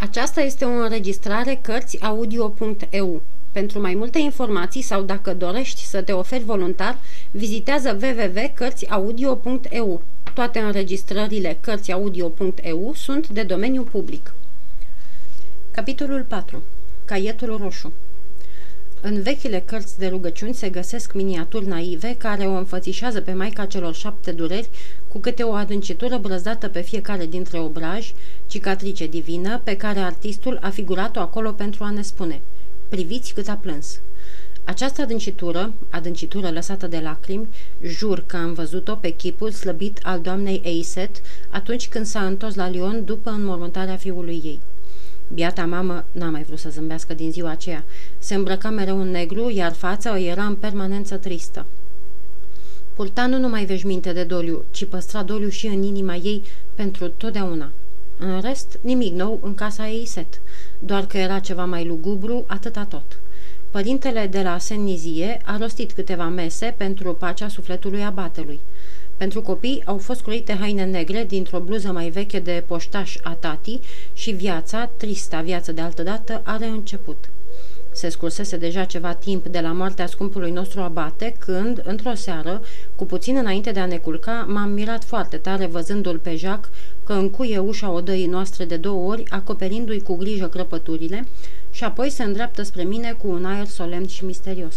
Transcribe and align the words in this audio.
Aceasta 0.00 0.40
este 0.40 0.64
o 0.64 0.68
înregistrare 0.68 1.58
Cărțiaudio.eu. 1.62 3.22
Pentru 3.52 3.80
mai 3.80 3.94
multe 3.94 4.18
informații 4.18 4.82
sau 4.82 5.02
dacă 5.02 5.34
dorești 5.34 5.84
să 5.84 6.02
te 6.02 6.12
oferi 6.12 6.44
voluntar, 6.44 6.98
vizitează 7.30 7.98
www.cărțiaudio.eu. 8.02 10.02
Toate 10.34 10.58
înregistrările 10.58 11.58
Cărțiaudio.eu 11.60 12.92
sunt 12.94 13.28
de 13.28 13.42
domeniu 13.42 13.82
public. 13.82 14.34
Capitolul 15.70 16.24
4. 16.28 16.62
Caietul 17.04 17.56
roșu 17.56 17.92
în 19.00 19.22
vechile 19.22 19.62
cărți 19.66 19.98
de 19.98 20.06
rugăciuni 20.06 20.54
se 20.54 20.68
găsesc 20.68 21.12
miniaturi 21.12 21.66
naive 21.66 22.14
care 22.18 22.46
o 22.46 22.52
înfățișează 22.52 23.20
pe 23.20 23.32
Maica 23.32 23.64
celor 23.64 23.94
șapte 23.94 24.32
dureri 24.32 24.68
cu 25.08 25.18
câte 25.18 25.42
o 25.42 25.52
adâncitură 25.52 26.18
brăzdată 26.18 26.68
pe 26.68 26.80
fiecare 26.80 27.26
dintre 27.26 27.58
obraji, 27.58 28.14
cicatrice 28.46 29.06
divină, 29.06 29.60
pe 29.64 29.76
care 29.76 29.98
artistul 29.98 30.58
a 30.62 30.70
figurat-o 30.70 31.20
acolo 31.20 31.52
pentru 31.52 31.84
a 31.84 31.90
ne 31.90 32.02
spune 32.02 32.40
Priviți 32.88 33.32
cât 33.32 33.48
a 33.48 33.54
plâns! 33.54 34.00
Această 34.64 35.02
adâncitură, 35.02 35.72
adâncitură 35.90 36.50
lăsată 36.50 36.86
de 36.86 36.98
lacrimi, 36.98 37.48
jur 37.82 38.22
că 38.26 38.36
am 38.36 38.52
văzut-o 38.52 38.94
pe 38.94 39.08
chipul 39.08 39.50
slăbit 39.50 40.00
al 40.02 40.20
doamnei 40.20 40.60
Eiset 40.64 41.20
atunci 41.48 41.88
când 41.88 42.06
s-a 42.06 42.26
întors 42.26 42.54
la 42.54 42.68
Lyon 42.68 43.04
după 43.04 43.30
înmormântarea 43.30 43.96
fiului 43.96 44.40
ei. 44.44 44.60
Biata 45.32 45.66
mamă 45.66 46.04
n-a 46.12 46.30
mai 46.30 46.42
vrut 46.42 46.58
să 46.58 46.70
zâmbească 46.70 47.14
din 47.14 47.32
ziua 47.32 47.50
aceea. 47.50 47.84
Se 48.18 48.34
îmbrăca 48.34 48.70
mereu 48.70 49.00
în 49.00 49.10
negru, 49.10 49.50
iar 49.50 49.72
fața 49.72 50.12
o 50.12 50.16
era 50.16 50.44
în 50.44 50.54
permanență 50.54 51.16
tristă. 51.16 51.66
Purta 52.98 53.26
nu 53.26 53.38
numai 53.38 53.64
veșminte 53.64 54.12
de 54.12 54.24
doliu, 54.24 54.64
ci 54.70 54.84
păstra 54.84 55.22
doliu 55.22 55.48
și 55.48 55.66
în 55.66 55.82
inima 55.82 56.14
ei 56.14 56.42
pentru 56.74 57.08
totdeauna. 57.08 57.70
În 58.18 58.40
rest, 58.40 58.78
nimic 58.80 59.12
nou 59.12 59.40
în 59.42 59.54
casa 59.54 59.88
ei 59.88 60.06
set, 60.06 60.40
doar 60.78 61.06
că 61.06 61.18
era 61.18 61.38
ceva 61.38 61.64
mai 61.64 61.84
lugubru, 61.84 62.44
atâta 62.46 62.84
tot. 62.84 63.20
Părintele 63.70 64.26
de 64.26 64.42
la 64.42 64.58
Sennizie 64.58 65.40
a 65.44 65.56
rostit 65.56 65.92
câteva 65.92 66.28
mese 66.28 66.74
pentru 66.76 67.14
pacea 67.14 67.48
sufletului 67.48 68.04
abatelui. 68.04 68.60
Pentru 69.16 69.42
copii 69.42 69.82
au 69.84 69.98
fost 69.98 70.22
croite 70.22 70.56
haine 70.60 70.84
negre 70.84 71.24
dintr-o 71.24 71.60
bluză 71.60 71.92
mai 71.92 72.08
veche 72.08 72.38
de 72.38 72.64
poștaș 72.66 73.16
a 73.22 73.32
tati 73.40 73.80
și 74.12 74.30
viața, 74.30 74.90
trista 74.96 75.40
viață 75.40 75.72
de 75.72 75.80
altădată, 75.80 76.40
are 76.44 76.66
început. 76.66 77.28
Se 77.98 78.08
scursese 78.08 78.56
deja 78.56 78.84
ceva 78.84 79.14
timp 79.14 79.46
de 79.46 79.60
la 79.60 79.72
moartea 79.72 80.06
scumpului 80.06 80.50
nostru 80.50 80.80
abate, 80.80 81.36
când, 81.38 81.82
într-o 81.84 82.14
seară, 82.14 82.62
cu 82.96 83.04
puțin 83.04 83.36
înainte 83.36 83.70
de 83.70 83.80
a 83.80 83.86
ne 83.86 83.96
culca, 83.96 84.46
m-am 84.48 84.70
mirat 84.70 85.04
foarte 85.04 85.36
tare 85.36 85.66
văzându-l 85.66 86.18
pe 86.18 86.36
Jacques 86.36 86.72
că 87.04 87.12
încuie 87.12 87.58
ușa 87.58 87.90
odăii 87.90 88.26
noastre 88.26 88.64
de 88.64 88.76
două 88.76 89.10
ori, 89.10 89.22
acoperindu-i 89.28 90.00
cu 90.00 90.16
grijă 90.16 90.46
crăpăturile, 90.46 91.26
și 91.70 91.84
apoi 91.84 92.10
se 92.10 92.22
îndreaptă 92.22 92.62
spre 92.62 92.82
mine 92.82 93.12
cu 93.12 93.28
un 93.28 93.44
aer 93.44 93.66
solemn 93.66 94.06
și 94.06 94.24
misterios. 94.24 94.76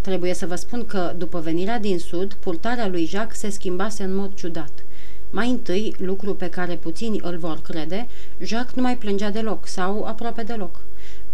Trebuie 0.00 0.34
să 0.34 0.46
vă 0.46 0.54
spun 0.54 0.86
că, 0.86 1.14
după 1.16 1.40
venirea 1.40 1.78
din 1.78 1.98
sud, 1.98 2.32
purtarea 2.32 2.88
lui 2.88 3.04
Jacques 3.04 3.38
se 3.38 3.50
schimbase 3.50 4.02
în 4.02 4.14
mod 4.14 4.34
ciudat. 4.34 4.84
Mai 5.30 5.50
întâi, 5.50 5.94
lucru 5.98 6.34
pe 6.34 6.48
care 6.48 6.74
puțini 6.74 7.20
îl 7.22 7.36
vor 7.38 7.60
crede, 7.62 8.06
Jacques 8.40 8.74
nu 8.74 8.82
mai 8.82 8.96
plângea 8.96 9.30
deloc 9.30 9.66
sau 9.66 10.04
aproape 10.04 10.42
deloc. 10.42 10.80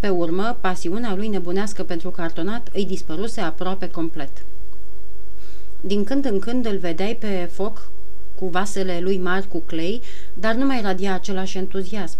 Pe 0.01 0.09
urmă, 0.09 0.59
pasiunea 0.61 1.15
lui 1.15 1.29
nebunească 1.29 1.83
pentru 1.83 2.11
cartonat 2.11 2.69
îi 2.73 2.85
dispăruse 2.85 3.41
aproape 3.41 3.89
complet. 3.89 4.31
Din 5.81 6.05
când 6.05 6.25
în 6.25 6.39
când 6.39 6.67
îl 6.67 6.77
vedeai 6.77 7.15
pe 7.15 7.49
foc 7.53 7.89
cu 8.35 8.47
vasele 8.47 9.01
lui 9.01 9.19
mari 9.19 9.49
cu 9.49 9.59
clei, 9.67 10.01
dar 10.35 10.55
nu 10.55 10.67
mai 10.67 10.81
radia 10.81 11.15
același 11.15 11.59
entuziasm. 11.59 12.17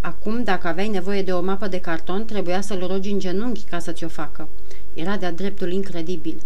Acum, 0.00 0.44
dacă 0.44 0.68
aveai 0.68 0.88
nevoie 0.88 1.22
de 1.22 1.32
o 1.32 1.42
mapă 1.42 1.68
de 1.68 1.80
carton, 1.80 2.24
trebuia 2.24 2.60
să-l 2.60 2.86
rogi 2.86 3.10
în 3.10 3.18
genunchi 3.18 3.62
ca 3.62 3.78
să 3.78 3.92
ți-o 3.92 4.08
facă. 4.08 4.48
Era 4.94 5.16
de-a 5.16 5.32
dreptul 5.32 5.72
incredibil. 5.72 6.42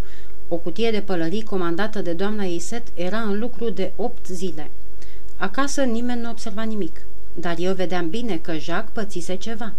O 0.48 0.56
cutie 0.56 0.90
de 0.90 1.00
pălării 1.00 1.42
comandată 1.42 2.00
de 2.00 2.12
doamna 2.12 2.44
Iset 2.44 2.82
era 2.94 3.18
în 3.18 3.38
lucru 3.38 3.70
de 3.70 3.92
opt 3.96 4.26
zile. 4.26 4.70
Acasă 5.36 5.82
nimeni 5.82 6.20
nu 6.20 6.30
observa 6.30 6.62
nimic, 6.62 7.00
dar 7.34 7.54
eu 7.58 7.74
vedeam 7.74 8.08
bine 8.08 8.36
că 8.36 8.56
Jacques 8.56 9.04
pățise 9.04 9.34
ceva. 9.34 9.72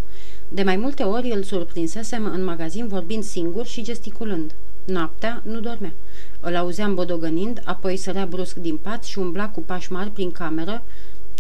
De 0.54 0.64
mai 0.64 0.76
multe 0.76 1.04
ori 1.04 1.32
îl 1.32 1.44
surprinsesem 1.44 2.26
în 2.26 2.44
magazin 2.44 2.88
vorbind 2.88 3.24
singur 3.24 3.66
și 3.66 3.84
gesticulând. 3.84 4.56
Noaptea 4.86 5.42
nu 5.46 5.60
dormea. 5.60 5.94
Îl 6.40 6.56
auzeam 6.56 6.96
bodogănind, 6.96 7.62
apoi 7.66 7.98
sărea 7.98 8.26
brusc 8.26 8.56
din 8.56 8.78
pat 8.78 9.04
și 9.04 9.20
umbla 9.20 9.50
cu 9.50 9.62
pași 9.62 9.92
mari 9.92 10.10
prin 10.10 10.32
cameră. 10.32 10.84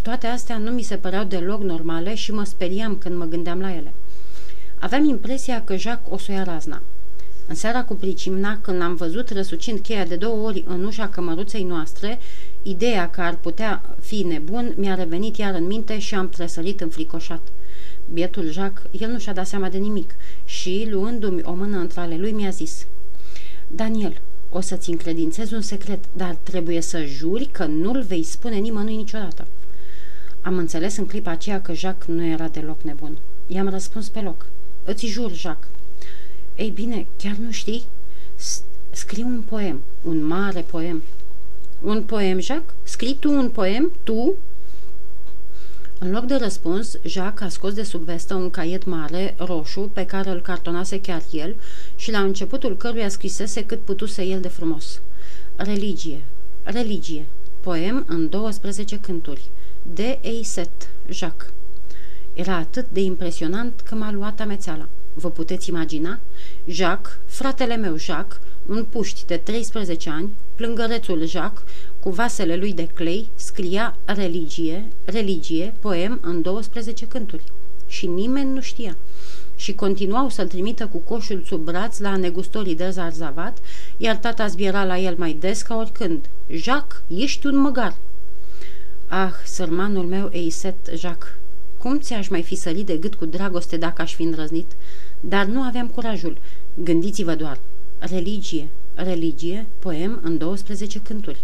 Toate 0.02 0.28
astea 0.28 0.57
nu 0.57 0.72
mi 0.72 0.81
se 0.81 0.96
păreau 0.96 1.23
deloc 1.23 1.62
normale 1.62 2.16
și 2.16 2.31
mă 2.31 2.44
speriam 2.44 2.97
când 2.97 3.16
mă 3.16 3.25
gândeam 3.25 3.59
la 3.59 3.73
ele. 3.75 3.94
Aveam 4.79 5.06
impresia 5.06 5.63
că 5.63 5.75
Jacques 5.75 6.13
o 6.13 6.18
să 6.18 6.31
ia 6.31 6.44
razna. 6.44 6.81
În 7.47 7.56
seara 7.56 7.84
cu 7.84 7.96
pricimna, 7.96 8.57
când 8.62 8.78
l-am 8.78 8.96
văzut 8.96 9.29
răsucind 9.29 9.79
cheia 9.79 10.06
de 10.06 10.16
două 10.16 10.47
ori 10.47 10.63
în 10.68 10.84
ușa 10.84 11.07
cămăruței 11.07 11.63
noastre, 11.63 12.19
ideea 12.63 13.09
că 13.09 13.22
ar 13.22 13.38
putea 13.41 13.96
fi 14.02 14.23
nebun 14.23 14.73
mi-a 14.78 14.96
revenit 14.96 15.38
iar 15.38 15.53
în 15.53 15.66
minte 15.66 16.00
și 16.00 16.16
am 16.16 16.29
tresărit 16.29 16.81
înfricoșat. 16.81 17.41
Bietul 18.14 18.52
Jacques, 18.52 19.02
el 19.02 19.09
nu 19.09 19.19
și-a 19.19 19.34
dat 19.34 19.47
seama 19.47 19.69
de 19.69 19.78
nimic 19.78 20.16
și, 20.46 20.88
luându-mi 20.90 21.41
o 21.44 21.53
mână 21.53 21.78
între 21.78 22.00
ale 22.00 22.18
lui, 22.18 22.31
mi-a 22.31 22.50
zis 22.50 22.86
Daniel, 23.68 24.22
o 24.50 24.62
să-ți 24.62 24.90
încredințez 24.90 25.52
un 25.52 25.62
secret, 25.62 26.03
dar 26.18 26.38
trebuie 26.44 26.81
să 26.81 27.03
juri 27.06 27.50
că 27.52 27.66
nu-l 27.66 28.02
vei 28.02 28.24
spune 28.24 28.56
nimănui 28.56 28.96
niciodată. 28.96 29.47
Am 30.41 30.58
înțeles 30.58 30.97
în 30.97 31.06
clipa 31.06 31.31
aceea 31.31 31.62
că 31.62 31.74
Jacques 31.74 32.16
nu 32.16 32.25
era 32.25 32.47
deloc 32.47 32.81
nebun. 32.81 33.18
I-am 33.47 33.69
răspuns 33.69 34.09
pe 34.09 34.22
loc. 34.22 34.46
Îți 34.84 35.06
jur, 35.06 35.31
Jacques. 35.31 35.70
Ei 36.56 36.70
bine, 36.70 37.06
chiar 37.18 37.35
nu 37.35 37.52
știi? 37.52 37.84
Scriu 38.90 39.28
un 39.28 39.41
poem, 39.41 39.81
un 40.02 40.25
mare 40.25 40.62
poem. 40.62 41.03
Un 41.81 42.03
poem, 42.03 42.40
Jacques? 42.40 42.75
Scrii 42.84 43.18
tu 43.20 43.31
un 43.31 43.50
poem? 43.50 43.91
Tu? 44.03 44.35
În 46.03 46.12
loc 46.12 46.25
de 46.25 46.36
răspuns, 46.36 46.97
Jacques 47.03 47.47
a 47.47 47.52
scos 47.52 47.74
de 47.74 47.84
sub 47.84 48.02
vestă 48.02 48.34
un 48.34 48.50
caiet 48.50 48.86
mare, 48.86 49.36
roșu, 49.38 49.90
pe 49.94 50.06
care 50.06 50.30
îl 50.30 50.41
cartonase 50.41 51.02
chiar 51.02 51.24
el 51.31 51.56
și 51.96 52.12
la 52.12 52.19
începutul 52.19 52.78
căruia 52.78 53.09
scrisese 53.09 53.66
cât 53.66 53.81
putuse 53.81 54.24
el 54.24 54.41
de 54.41 54.47
frumos. 54.47 55.02
Religie, 55.56 56.22
religie, 56.64 57.25
poem 57.62 58.06
în 58.08 58.30
12 58.30 59.00
cânturi, 59.00 59.50
de 59.94 60.19
Eiset, 60.22 60.90
Jacques. 61.09 61.50
Era 62.34 62.56
atât 62.56 62.85
de 62.90 63.02
impresionant 63.02 63.81
că 63.81 63.96
m-a 63.96 64.12
luat 64.12 64.40
amețeala. 64.40 64.88
Vă 65.14 65.30
puteți 65.30 65.70
imagina? 65.70 66.20
Jacques, 66.66 67.18
fratele 67.25 67.75
meu 67.75 67.97
Jacques, 67.97 68.40
un 68.66 68.85
puști 68.90 69.25
de 69.25 69.38
13 69.38 70.09
ani, 70.09 70.30
plângărețul 70.56 71.25
Jacques, 71.25 71.64
cu 72.03 72.09
vasele 72.09 72.56
lui 72.56 72.74
de 72.74 72.88
clei, 72.88 73.30
scria 73.36 73.97
religie, 74.06 74.88
religie, 75.06 75.74
poem 75.80 76.19
în 76.22 76.41
12 76.41 77.08
cânturi. 77.08 77.44
Și 77.88 78.08
nimeni 78.08 78.53
nu 78.53 78.62
știa. 78.62 78.97
Și 79.56 79.74
continuau 79.74 80.30
să-l 80.30 80.47
trimită 80.47 80.88
cu 80.88 80.97
coșul 80.97 81.44
sub 81.46 81.64
braț 81.64 82.00
la 82.00 82.16
negustorii 82.16 82.75
de 82.75 82.90
zarzavat, 82.90 83.58
iar 83.97 84.16
tata 84.16 84.47
zbiera 84.47 84.84
la 84.86 84.97
el 84.97 85.16
mai 85.18 85.34
des 85.40 85.62
ca 85.62 85.75
oricând. 85.75 86.30
Jacques, 86.52 87.02
ești 87.08 87.46
un 87.46 87.58
măgar! 87.58 87.96
Ah, 89.08 89.34
sărmanul 89.46 90.06
meu 90.06 90.30
Eiset 90.31 90.75
Jacques, 90.96 91.31
cum 91.78 92.00
ți-aș 92.00 92.28
mai 92.28 92.41
fi 92.41 92.56
sărit 92.56 92.85
de 92.85 92.97
gât 92.97 93.16
cu 93.16 93.25
dragoste 93.25 93.78
dacă 93.78 94.02
aș 94.02 94.14
fi 94.14 94.24
îndrăznit? 94.24 94.72
Dar 95.20 95.46
nu 95.46 95.62
aveam 95.62 95.88
curajul. 95.88 96.38
Gândiți-vă 96.74 97.35
doar. 97.35 97.59
Religie, 98.00 98.70
religie, 98.94 99.66
poem 99.80 100.20
în 100.24 100.38
12 100.38 101.00
cânturi. 101.00 101.44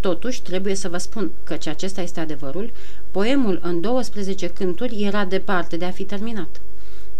Totuși, 0.00 0.42
trebuie 0.42 0.74
să 0.74 0.88
vă 0.88 0.98
spun 0.98 1.30
că 1.44 1.56
ce 1.56 1.70
acesta 1.70 2.00
este 2.00 2.20
adevărul, 2.20 2.70
poemul 3.10 3.58
în 3.62 3.80
12 3.80 4.48
cânturi 4.48 5.02
era 5.02 5.24
departe 5.24 5.76
de 5.76 5.84
a 5.84 5.90
fi 5.90 6.04
terminat. 6.04 6.60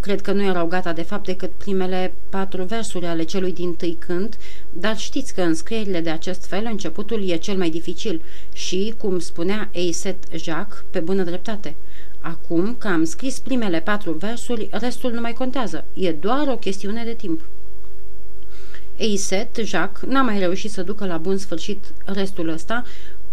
Cred 0.01 0.21
că 0.21 0.33
nu 0.33 0.43
erau 0.43 0.67
gata 0.67 0.93
de 0.93 1.03
fapt 1.03 1.25
decât 1.25 1.51
primele 1.51 2.13
patru 2.29 2.63
versuri 2.63 3.07
ale 3.07 3.23
celui 3.23 3.53
din 3.53 3.75
tâi 3.75 3.97
cânt, 3.99 4.39
dar 4.73 4.99
știți 4.99 5.35
că 5.35 5.43
în 5.43 5.55
scrierile 5.55 6.01
de 6.01 6.11
acest 6.11 6.47
fel 6.47 6.65
începutul 6.71 7.29
e 7.29 7.37
cel 7.37 7.57
mai 7.57 7.71
dificil 7.71 8.23
și, 8.53 8.95
cum 8.99 9.19
spunea 9.19 9.69
Eiset 9.73 10.17
Jacques, 10.35 10.85
pe 10.91 11.01
bună 11.01 11.23
dreptate. 11.23 11.75
Acum 12.21 12.75
că 12.79 12.89
am 12.89 13.05
scris 13.05 13.39
primele 13.39 13.81
patru 13.81 14.13
versuri, 14.13 14.69
restul 14.71 15.13
nu 15.13 15.21
mai 15.21 15.33
contează. 15.33 15.85
E 15.95 16.13
doar 16.13 16.49
o 16.49 16.57
chestiune 16.57 17.05
de 17.05 17.13
timp. 17.13 17.41
Eiset, 19.01 19.57
Jacques, 19.57 20.11
n-a 20.11 20.23
mai 20.23 20.39
reușit 20.39 20.71
să 20.71 20.83
ducă 20.83 21.07
la 21.07 21.17
bun 21.17 21.39
sfârșit 21.39 21.85
restul 22.05 22.49
ăsta, 22.49 22.85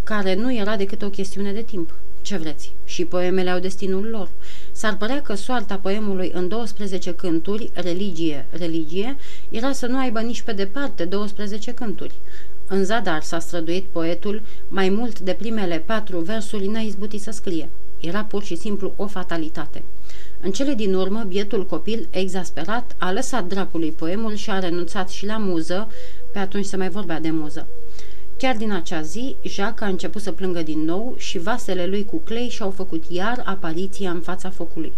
care 0.03 0.35
nu 0.35 0.55
era 0.55 0.75
decât 0.75 1.01
o 1.01 1.09
chestiune 1.09 1.51
de 1.51 1.61
timp. 1.61 1.93
Ce 2.21 2.37
vreți? 2.37 2.71
Și 2.85 3.05
poemele 3.05 3.49
au 3.49 3.59
destinul 3.59 4.05
lor. 4.05 4.29
S-ar 4.71 4.97
părea 4.97 5.21
că 5.21 5.33
soarta 5.33 5.75
poemului 5.75 6.31
în 6.33 6.47
12 6.47 7.13
cânturi, 7.13 7.69
religie, 7.73 8.45
religie, 8.49 9.15
era 9.49 9.71
să 9.71 9.85
nu 9.85 9.97
aibă 9.97 10.19
nici 10.19 10.41
pe 10.41 10.51
departe 10.51 11.05
12 11.05 11.71
cânturi. 11.71 12.13
În 12.67 12.85
zadar 12.85 13.21
s-a 13.21 13.39
străduit 13.39 13.83
poetul, 13.83 14.41
mai 14.67 14.89
mult 14.89 15.19
de 15.19 15.33
primele 15.33 15.83
patru 15.85 16.19
versuri 16.19 16.67
n-a 16.67 16.79
izbutit 16.79 17.21
să 17.21 17.31
scrie. 17.31 17.69
Era 17.99 18.23
pur 18.23 18.43
și 18.43 18.55
simplu 18.55 18.93
o 18.95 19.07
fatalitate. 19.07 19.83
În 20.41 20.51
cele 20.51 20.73
din 20.73 20.93
urmă, 20.93 21.23
bietul 21.27 21.65
copil, 21.65 22.07
exasperat, 22.11 22.95
a 22.97 23.11
lăsat 23.11 23.45
dracului 23.47 23.91
poemul 23.91 24.35
și 24.35 24.49
a 24.49 24.59
renunțat 24.59 25.09
și 25.09 25.25
la 25.25 25.37
muză, 25.37 25.91
pe 26.31 26.39
atunci 26.39 26.65
se 26.65 26.77
mai 26.77 26.89
vorbea 26.89 27.19
de 27.19 27.29
muză. 27.29 27.67
Chiar 28.37 28.55
din 28.55 28.71
acea 28.71 29.01
zi, 29.01 29.35
Jacques 29.43 29.87
a 29.87 29.91
început 29.91 30.21
să 30.21 30.31
plângă 30.31 30.61
din 30.61 30.79
nou 30.79 31.15
și 31.17 31.37
vasele 31.37 31.85
lui 31.85 32.05
cu 32.05 32.17
clei 32.17 32.49
și-au 32.49 32.71
făcut 32.71 33.03
iar 33.09 33.41
apariția 33.45 34.11
în 34.11 34.21
fața 34.21 34.49
focului. 34.49 34.93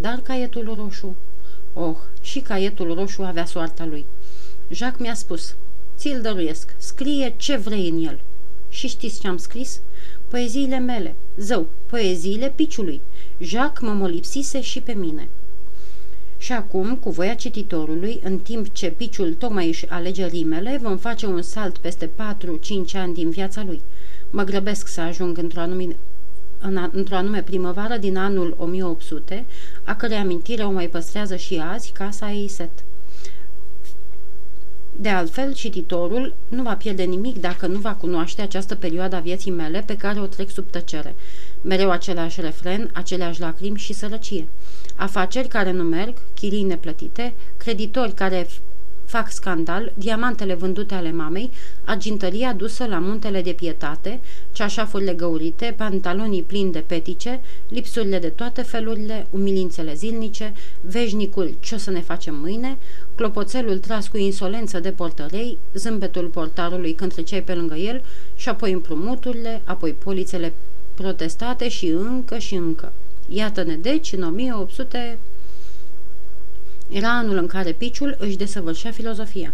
Dar 0.00 0.20
caietul 0.22 0.74
roșu... 0.76 1.14
Oh, 1.72 1.96
și 2.20 2.40
caietul 2.40 2.94
roșu 2.94 3.22
avea 3.22 3.44
soarta 3.44 3.86
lui. 3.86 4.04
Jacques 4.70 5.00
mi-a 5.00 5.14
spus, 5.14 5.54
ți-l 5.96 6.20
dăruiesc, 6.20 6.74
scrie 6.78 7.34
ce 7.36 7.56
vrei 7.56 7.88
în 7.88 8.04
el. 8.04 8.20
Și 8.68 8.88
știți 8.88 9.20
ce 9.20 9.28
am 9.28 9.36
scris? 9.36 9.80
Poeziile 10.28 10.78
mele, 10.78 11.14
zău, 11.36 11.66
poeziile 11.86 12.52
piciului. 12.56 13.00
Jacques 13.40 13.88
mă 13.88 13.94
molipsise 13.94 14.60
și 14.60 14.80
pe 14.80 14.92
mine. 14.92 15.28
Și 16.38 16.52
acum, 16.52 16.96
cu 16.96 17.10
voia 17.10 17.34
cititorului, 17.34 18.20
în 18.22 18.38
timp 18.38 18.68
ce 18.72 18.90
piciul 18.90 19.34
tocmai 19.34 19.68
își 19.68 19.88
alege 19.88 20.26
rimele, 20.26 20.78
vom 20.82 20.96
face 20.96 21.26
un 21.26 21.42
salt 21.42 21.78
peste 21.78 22.06
4-5 22.06 22.10
ani 22.94 23.14
din 23.14 23.30
viața 23.30 23.62
lui. 23.62 23.80
Mă 24.30 24.42
grăbesc 24.42 24.86
să 24.88 25.00
ajung 25.00 25.38
într-o 25.38 25.60
anume, 25.60 25.96
în, 26.58 26.90
într-o 26.92 27.16
anume 27.16 27.42
primăvară 27.42 27.96
din 27.96 28.16
anul 28.16 28.54
1800, 28.58 29.44
a 29.84 29.94
cărei 29.94 30.16
amintire 30.16 30.62
o 30.62 30.70
mai 30.70 30.88
păstrează 30.88 31.36
și 31.36 31.62
azi 31.72 31.92
casa 31.92 32.30
Eiset. 32.30 32.70
De 34.96 35.08
altfel, 35.08 35.54
cititorul 35.54 36.34
nu 36.48 36.62
va 36.62 36.74
pierde 36.74 37.02
nimic 37.02 37.40
dacă 37.40 37.66
nu 37.66 37.78
va 37.78 37.92
cunoaște 37.92 38.42
această 38.42 38.74
perioadă 38.74 39.16
a 39.16 39.20
vieții 39.20 39.50
mele 39.50 39.82
pe 39.86 39.96
care 39.96 40.20
o 40.20 40.26
trec 40.26 40.50
sub 40.50 40.70
tăcere. 40.70 41.14
Mereu 41.62 41.90
același 41.90 42.40
refren, 42.40 42.90
aceleași 42.92 43.40
lacrimi 43.40 43.78
și 43.78 43.92
sărăcie. 43.92 44.46
Afaceri 44.96 45.48
care 45.48 45.70
nu 45.70 45.82
merg, 45.82 46.14
chirii 46.34 46.62
neplătite, 46.62 47.34
creditori 47.56 48.12
care 48.12 48.46
fac 49.10 49.30
scandal, 49.30 49.92
diamantele 49.94 50.54
vândute 50.54 50.94
ale 50.94 51.12
mamei, 51.12 51.50
argintăria 51.84 52.52
dusă 52.52 52.86
la 52.86 52.98
muntele 52.98 53.42
de 53.42 53.52
pietate, 53.52 54.20
ceașafurile 54.52 55.12
găurite, 55.12 55.74
pantalonii 55.76 56.42
plini 56.42 56.72
de 56.72 56.84
petice, 56.86 57.40
lipsurile 57.68 58.18
de 58.18 58.28
toate 58.28 58.62
felurile, 58.62 59.26
umilințele 59.30 59.94
zilnice, 59.94 60.52
veșnicul 60.80 61.54
ce 61.60 61.74
o 61.74 61.78
să 61.78 61.90
ne 61.90 62.00
facem 62.00 62.34
mâine, 62.34 62.78
clopoțelul 63.14 63.78
tras 63.78 64.08
cu 64.08 64.16
insolență 64.16 64.80
de 64.80 64.90
portărei, 64.90 65.58
zâmbetul 65.74 66.26
portarului 66.26 66.92
când 66.92 67.12
treceai 67.12 67.42
pe 67.42 67.54
lângă 67.54 67.74
el 67.74 68.02
și 68.36 68.48
apoi 68.48 68.72
împrumuturile, 68.72 69.60
apoi 69.64 69.92
polițele 69.92 70.52
protestate 71.00 71.68
și 71.68 71.86
încă 71.86 72.38
și 72.38 72.54
încă. 72.54 72.92
Iată-ne 73.28 73.76
deci 73.76 74.12
în 74.12 74.22
1800 74.22 75.18
era 76.88 77.08
anul 77.16 77.36
în 77.36 77.46
care 77.46 77.72
Piciul 77.72 78.16
își 78.18 78.36
desăvârșea 78.36 78.90
filozofia. 78.90 79.52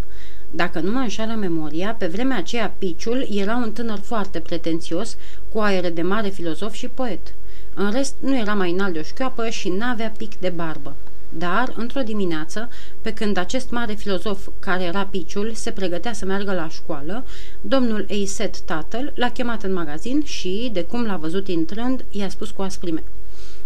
Dacă 0.50 0.80
nu 0.80 0.90
mă 0.90 0.98
înșală 0.98 1.32
memoria, 1.32 1.94
pe 1.98 2.06
vremea 2.06 2.36
aceea 2.36 2.74
Piciul 2.78 3.26
era 3.30 3.56
un 3.56 3.72
tânăr 3.72 3.98
foarte 3.98 4.38
pretențios, 4.38 5.16
cu 5.52 5.58
aere 5.58 5.90
de 5.90 6.02
mare 6.02 6.28
filozof 6.28 6.72
și 6.72 6.88
poet. 6.88 7.34
În 7.74 7.90
rest, 7.90 8.14
nu 8.20 8.38
era 8.38 8.54
mai 8.54 8.70
înalt 8.70 8.92
de 8.92 8.98
o 8.98 9.02
șchioapă 9.02 9.48
și 9.48 9.68
n-avea 9.68 10.12
pic 10.16 10.38
de 10.38 10.48
barbă. 10.48 10.96
Dar, 11.28 11.72
într-o 11.76 12.00
dimineață, 12.00 12.68
pe 13.02 13.12
când 13.12 13.36
acest 13.36 13.70
mare 13.70 13.94
filozof 13.94 14.48
care 14.58 14.82
era 14.82 15.06
piciul 15.06 15.52
se 15.54 15.70
pregătea 15.70 16.12
să 16.12 16.24
meargă 16.24 16.52
la 16.52 16.68
școală, 16.68 17.24
domnul 17.60 18.04
Eiset, 18.08 18.60
tatăl, 18.60 19.12
l-a 19.14 19.30
chemat 19.30 19.62
în 19.62 19.72
magazin 19.72 20.24
și, 20.24 20.70
de 20.72 20.82
cum 20.82 21.04
l-a 21.04 21.16
văzut 21.16 21.48
intrând, 21.48 22.04
i-a 22.10 22.28
spus 22.28 22.50
cu 22.50 22.62
asprime. 22.62 23.02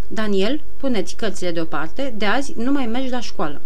Daniel, 0.09 0.61
puneți 0.77 1.17
cărțile 1.17 1.51
deoparte, 1.51 2.15
de 2.17 2.25
azi 2.25 2.55
nu 2.57 2.73
mai 2.73 2.87
mergi 2.87 3.11
la 3.11 3.21
școală. 3.21 3.61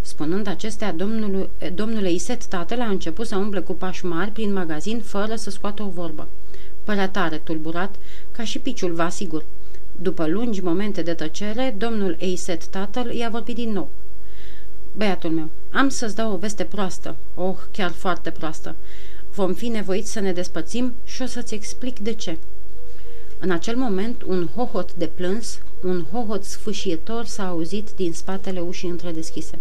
Spunând 0.00 0.46
acestea, 0.46 0.92
domnul, 0.92 1.50
domnule 1.74 2.12
Iset 2.12 2.46
tatăl 2.46 2.80
a 2.80 2.88
început 2.88 3.26
să 3.26 3.36
umble 3.36 3.60
cu 3.60 3.72
pași 3.72 4.06
mari 4.06 4.30
prin 4.30 4.52
magazin 4.52 5.00
fără 5.00 5.34
să 5.34 5.50
scoată 5.50 5.82
o 5.82 5.88
vorbă. 5.88 6.28
Părea 6.84 7.08
tare 7.08 7.36
tulburat, 7.36 7.94
ca 8.32 8.44
și 8.44 8.58
piciul, 8.58 8.92
vă 8.92 9.02
asigur. 9.02 9.44
După 10.02 10.26
lungi 10.26 10.60
momente 10.60 11.02
de 11.02 11.14
tăcere, 11.14 11.74
domnul 11.78 12.16
Eiset 12.18 12.66
tatăl 12.66 13.10
i-a 13.10 13.28
vorbit 13.28 13.54
din 13.54 13.72
nou. 13.72 13.88
Băiatul 14.96 15.30
meu, 15.30 15.48
am 15.70 15.88
să-ți 15.88 16.14
dau 16.14 16.32
o 16.32 16.36
veste 16.36 16.64
proastă, 16.64 17.16
oh, 17.34 17.56
chiar 17.72 17.90
foarte 17.90 18.30
proastă. 18.30 18.74
Vom 19.34 19.54
fi 19.54 19.68
nevoiți 19.68 20.12
să 20.12 20.20
ne 20.20 20.32
despățim 20.32 20.94
și 21.04 21.22
o 21.22 21.26
să-ți 21.26 21.54
explic 21.54 21.98
de 21.98 22.12
ce. 22.12 22.38
În 23.38 23.50
acel 23.50 23.76
moment, 23.76 24.22
un 24.22 24.48
hohot 24.54 24.94
de 24.94 25.06
plâns, 25.06 25.58
un 25.82 26.04
hohot 26.12 26.44
sfâșietor 26.44 27.24
s-a 27.24 27.48
auzit 27.48 27.90
din 27.96 28.12
spatele 28.12 28.60
ușii 28.60 28.88
întredeschise. 28.88 29.58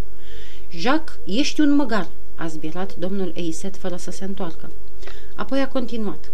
Jacques, 0.71 1.17
ești 1.25 1.61
un 1.61 1.75
măgar!" 1.75 2.09
a 2.35 2.47
zbirat 2.47 2.95
domnul 2.95 3.31
Eiset 3.35 3.77
fără 3.77 3.95
să 3.95 4.11
se 4.11 4.25
întoarcă. 4.25 4.71
Apoi 5.35 5.59
a 5.59 5.67
continuat. 5.67 6.31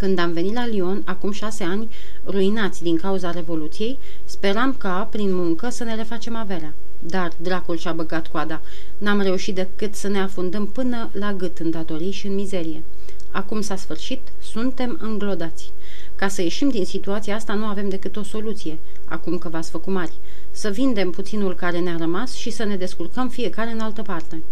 Când 0.00 0.18
am 0.18 0.32
venit 0.32 0.54
la 0.54 0.66
Lyon, 0.66 1.02
acum 1.04 1.30
șase 1.30 1.64
ani, 1.64 1.88
ruinați 2.26 2.82
din 2.82 2.96
cauza 2.96 3.30
Revoluției, 3.30 3.98
speram 4.24 4.74
ca, 4.74 5.08
prin 5.10 5.34
muncă, 5.34 5.68
să 5.68 5.84
ne 5.84 5.94
refacem 5.94 6.36
averea. 6.36 6.74
Dar 6.98 7.32
dracul 7.36 7.76
și-a 7.76 7.92
băgat 7.92 8.26
coada. 8.26 8.60
N-am 8.98 9.20
reușit 9.20 9.54
decât 9.54 9.94
să 9.94 10.08
ne 10.08 10.20
afundăm 10.20 10.66
până 10.66 11.10
la 11.12 11.32
gât 11.32 11.58
în 11.58 11.70
datorii 11.70 12.10
și 12.10 12.26
în 12.26 12.34
mizerie. 12.34 12.82
Acum 13.30 13.60
s-a 13.60 13.76
sfârșit, 13.76 14.20
suntem 14.42 14.98
înglodați. 15.02 15.72
Ca 16.16 16.28
să 16.28 16.42
ieșim 16.42 16.68
din 16.68 16.84
situația 16.84 17.34
asta 17.34 17.54
nu 17.54 17.64
avem 17.64 17.88
decât 17.88 18.16
o 18.16 18.22
soluție, 18.22 18.78
acum 19.04 19.38
că 19.38 19.48
v-ați 19.48 19.70
făcut 19.70 19.92
mari. 19.92 20.12
Să 20.50 20.68
vindem 20.68 21.10
puținul 21.10 21.54
care 21.54 21.78
ne-a 21.78 21.96
rămas 21.96 22.34
și 22.34 22.50
să 22.50 22.64
ne 22.64 22.76
descurcăm 22.76 23.28
fiecare 23.28 23.70
în 23.70 23.80
altă 23.80 24.02
parte. 24.02 24.42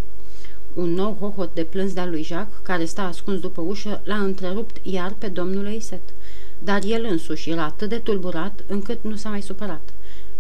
Un 0.76 0.94
nou 0.94 1.17
hohot 1.20 1.55
de 1.55 1.62
plâns 1.62 1.93
de-al 1.93 2.11
lui 2.11 2.23
Jacques, 2.23 2.58
care 2.62 2.84
sta 2.84 3.02
ascuns 3.02 3.40
după 3.40 3.61
ușă, 3.61 4.00
l-a 4.05 4.17
întrerupt 4.17 4.76
iar 4.82 5.14
pe 5.19 5.28
domnul 5.28 5.67
Eiset. 5.67 6.00
Dar 6.58 6.82
el 6.84 7.06
însuși 7.11 7.50
era 7.50 7.64
atât 7.64 7.88
de 7.88 7.99
tulburat 7.99 8.64
încât 8.67 8.99
nu 9.02 9.17
s-a 9.17 9.28
mai 9.28 9.43
supărat. 9.43 9.81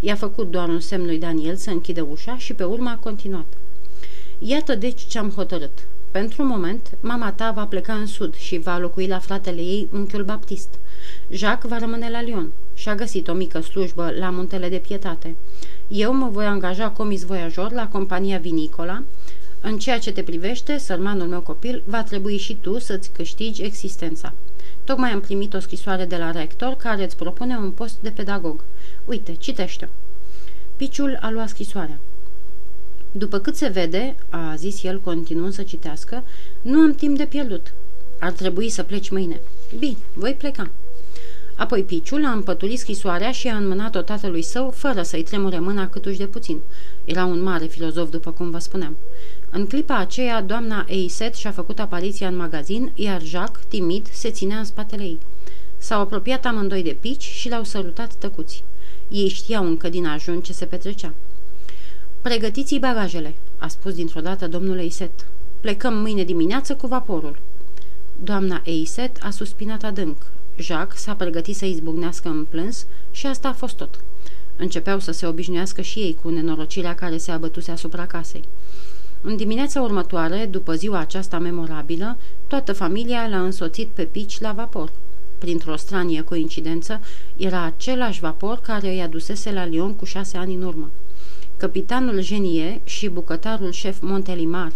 I-a 0.00 0.14
făcut 0.14 0.50
doar 0.50 0.68
un 0.68 0.80
semn 0.80 1.04
lui 1.04 1.18
Daniel 1.18 1.56
să 1.56 1.70
închide 1.70 2.00
ușa 2.00 2.38
și 2.38 2.54
pe 2.54 2.64
urmă 2.64 2.88
a 2.88 2.96
continuat. 2.96 3.46
Iată 4.38 4.74
deci 4.74 5.00
ce 5.00 5.18
am 5.18 5.30
hotărât. 5.30 5.78
Pentru 6.10 6.42
un 6.42 6.48
moment, 6.48 6.90
mama 7.00 7.32
ta 7.32 7.50
va 7.50 7.64
pleca 7.64 7.92
în 7.92 8.06
sud 8.06 8.34
și 8.34 8.58
va 8.58 8.78
locui 8.78 9.06
la 9.06 9.18
fratele 9.18 9.60
ei, 9.60 9.88
unchiul 9.92 10.24
Baptist. 10.24 10.68
Jacques 11.30 11.72
va 11.72 11.78
rămâne 11.78 12.10
la 12.10 12.22
Lyon 12.22 12.52
și 12.74 12.88
a 12.88 12.94
găsit 12.94 13.28
o 13.28 13.32
mică 13.32 13.60
slujbă 13.60 14.12
la 14.18 14.30
muntele 14.30 14.68
de 14.68 14.76
pietate. 14.76 15.36
Eu 15.88 16.14
mă 16.14 16.28
voi 16.28 16.44
angaja 16.44 16.90
comis 16.90 17.24
voiajor 17.24 17.72
la 17.72 17.88
compania 17.88 18.38
vinicola. 18.38 19.02
În 19.68 19.78
ceea 19.78 19.98
ce 19.98 20.12
te 20.12 20.22
privește, 20.22 20.78
sărmanul 20.78 21.26
meu 21.26 21.40
copil, 21.40 21.82
va 21.86 22.02
trebui 22.02 22.36
și 22.36 22.54
tu 22.54 22.78
să-ți 22.78 23.10
câștigi 23.10 23.62
existența. 23.62 24.32
Tocmai 24.84 25.10
am 25.10 25.20
primit 25.20 25.54
o 25.54 25.58
scrisoare 25.58 26.04
de 26.04 26.16
la 26.16 26.30
rector 26.30 26.74
care 26.74 27.04
îți 27.04 27.16
propune 27.16 27.56
un 27.56 27.70
post 27.70 27.96
de 28.00 28.10
pedagog. 28.10 28.64
Uite, 29.04 29.34
citește-o. 29.34 29.88
Piciul 30.76 31.18
a 31.20 31.30
luat 31.30 31.48
scrisoarea. 31.48 31.98
După 33.12 33.38
cât 33.38 33.56
se 33.56 33.68
vede, 33.68 34.16
a 34.28 34.54
zis 34.56 34.82
el 34.82 35.00
continuând 35.00 35.52
să 35.52 35.62
citească, 35.62 36.24
nu 36.62 36.78
am 36.78 36.94
timp 36.94 37.16
de 37.16 37.24
pierdut. 37.24 37.72
Ar 38.18 38.32
trebui 38.32 38.68
să 38.68 38.82
pleci 38.82 39.10
mâine. 39.10 39.40
Bine, 39.78 39.96
voi 40.14 40.34
pleca. 40.34 40.70
Apoi 41.56 41.82
Piciul 41.82 42.24
a 42.24 42.30
împăturit 42.30 42.78
scrisoarea 42.78 43.32
și 43.32 43.48
a 43.48 43.56
înmânat-o 43.56 44.00
tatălui 44.00 44.42
său, 44.42 44.70
fără 44.70 45.02
să-i 45.02 45.22
tremure 45.22 45.58
mâna 45.58 45.88
câtuși 45.88 46.18
de 46.18 46.26
puțin. 46.26 46.60
Era 47.04 47.24
un 47.24 47.42
mare 47.42 47.66
filozof, 47.66 48.10
după 48.10 48.30
cum 48.30 48.50
vă 48.50 48.58
spuneam. 48.58 48.96
În 49.50 49.66
clipa 49.66 49.96
aceea, 49.96 50.42
doamna 50.42 50.84
Eiset 50.88 51.34
și-a 51.34 51.50
făcut 51.50 51.78
apariția 51.78 52.28
în 52.28 52.36
magazin, 52.36 52.92
iar 52.94 53.22
Jacques, 53.22 53.64
timid, 53.68 54.08
se 54.12 54.30
ținea 54.30 54.58
în 54.58 54.64
spatele 54.64 55.02
ei. 55.02 55.18
S-au 55.78 56.00
apropiat 56.00 56.44
amândoi 56.44 56.82
de 56.82 56.96
pici 57.00 57.22
și 57.22 57.48
l-au 57.48 57.64
sărutat 57.64 58.14
tăcuți. 58.14 58.64
Ei 59.08 59.28
știau 59.28 59.66
încă 59.66 59.88
din 59.88 60.06
ajun 60.06 60.40
ce 60.40 60.52
se 60.52 60.64
petrecea. 60.64 61.14
Pregătiți-i 62.22 62.78
bagajele, 62.78 63.34
a 63.58 63.68
spus 63.68 63.94
dintr-o 63.94 64.20
dată 64.20 64.48
domnul 64.48 64.78
Eiset. 64.78 65.26
Plecăm 65.60 65.98
mâine 65.98 66.24
dimineață 66.24 66.74
cu 66.74 66.86
vaporul. 66.86 67.38
Doamna 68.22 68.62
Eiset 68.64 69.18
a 69.22 69.30
suspinat 69.30 69.82
adânc. 69.82 70.16
Jacques 70.58 71.00
s-a 71.00 71.14
pregătit 71.14 71.56
să 71.56 71.64
izbucnească 71.64 72.28
în 72.28 72.44
plâns 72.44 72.86
și 73.10 73.26
asta 73.26 73.48
a 73.48 73.52
fost 73.52 73.76
tot. 73.76 74.00
Începeau 74.56 74.98
să 74.98 75.12
se 75.12 75.26
obișnuiască 75.26 75.80
și 75.80 75.98
ei 75.98 76.18
cu 76.22 76.28
nenorocirea 76.28 76.94
care 76.94 77.16
se 77.16 77.30
abătuse 77.30 77.70
asupra 77.70 78.06
casei. 78.06 78.44
În 79.28 79.36
dimineața 79.36 79.80
următoare, 79.80 80.48
după 80.50 80.74
ziua 80.74 80.98
aceasta 80.98 81.38
memorabilă, 81.38 82.16
toată 82.46 82.72
familia 82.72 83.26
l-a 83.28 83.42
însoțit 83.42 83.88
pe 83.88 84.02
pici 84.02 84.40
la 84.40 84.52
vapor. 84.52 84.92
Printr-o 85.38 85.76
stranie 85.76 86.22
coincidență, 86.22 87.00
era 87.36 87.62
același 87.62 88.20
vapor 88.20 88.60
care 88.60 88.88
îi 88.88 89.00
adusese 89.00 89.52
la 89.52 89.64
Lyon 89.64 89.94
cu 89.94 90.04
șase 90.04 90.36
ani 90.36 90.54
în 90.54 90.62
urmă. 90.62 90.90
Capitanul 91.56 92.20
Genie 92.20 92.80
și 92.84 93.08
bucătarul 93.08 93.70
șef 93.70 94.00
Montelimar 94.00 94.72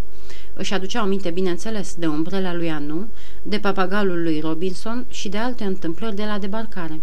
își 0.55 0.75
aduceau 0.75 1.03
aminte, 1.03 1.31
bineînțeles, 1.31 1.95
de 1.95 2.07
umbrela 2.07 2.55
lui 2.55 2.71
Anu, 2.71 3.07
de 3.43 3.59
papagalul 3.59 4.23
lui 4.23 4.41
Robinson 4.41 5.05
și 5.09 5.29
de 5.29 5.39
alte 5.39 5.65
întâmplări 5.65 6.17
de 6.17 6.25
la 6.25 6.39
debarcare. 6.39 7.01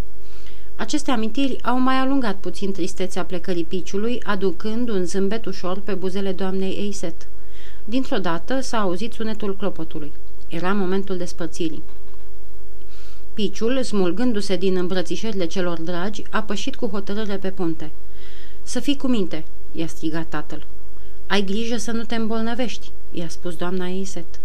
Aceste 0.76 1.12
amintiri 1.12 1.64
au 1.64 1.80
mai 1.80 1.96
alungat 1.96 2.36
puțin 2.36 2.72
tristețea 2.72 3.24
plecării 3.24 3.64
piciului, 3.64 4.20
aducând 4.24 4.90
un 4.90 5.06
zâmbet 5.06 5.46
ușor 5.46 5.80
pe 5.80 5.94
buzele 5.94 6.32
doamnei 6.32 6.72
Eiset. 6.72 7.28
Dintr-o 7.90 8.18
dată 8.18 8.60
s-a 8.60 8.80
auzit 8.80 9.14
sunetul 9.14 9.56
clopotului. 9.56 10.12
Era 10.48 10.74
momentul 10.74 11.18
despărțirii. 11.18 11.84
Piciul, 13.34 13.84
smulgându-se 13.84 14.56
din 14.56 14.78
îmbrățișările 14.78 15.46
celor 15.46 15.82
dragi, 15.82 16.24
a 16.30 16.42
pășit 16.42 16.76
cu 16.76 16.88
hotărâre 16.88 17.38
pe 17.38 17.52
punte. 17.52 17.92
Să 18.64 18.80
fii 18.80 18.98
cu 18.98 19.08
minte!" 19.08 19.46
i-a 19.72 19.88
strigat 19.88 20.28
tatăl. 20.28 20.66
Ai 21.28 21.44
grijă 21.44 21.78
să 21.78 21.92
nu 21.92 22.04
te 22.04 22.16
îmbolnăvești!" 22.16 22.92
i-a 23.12 23.28
spus 23.28 23.56
doamna 23.56 23.88
Eiset. 23.88 24.40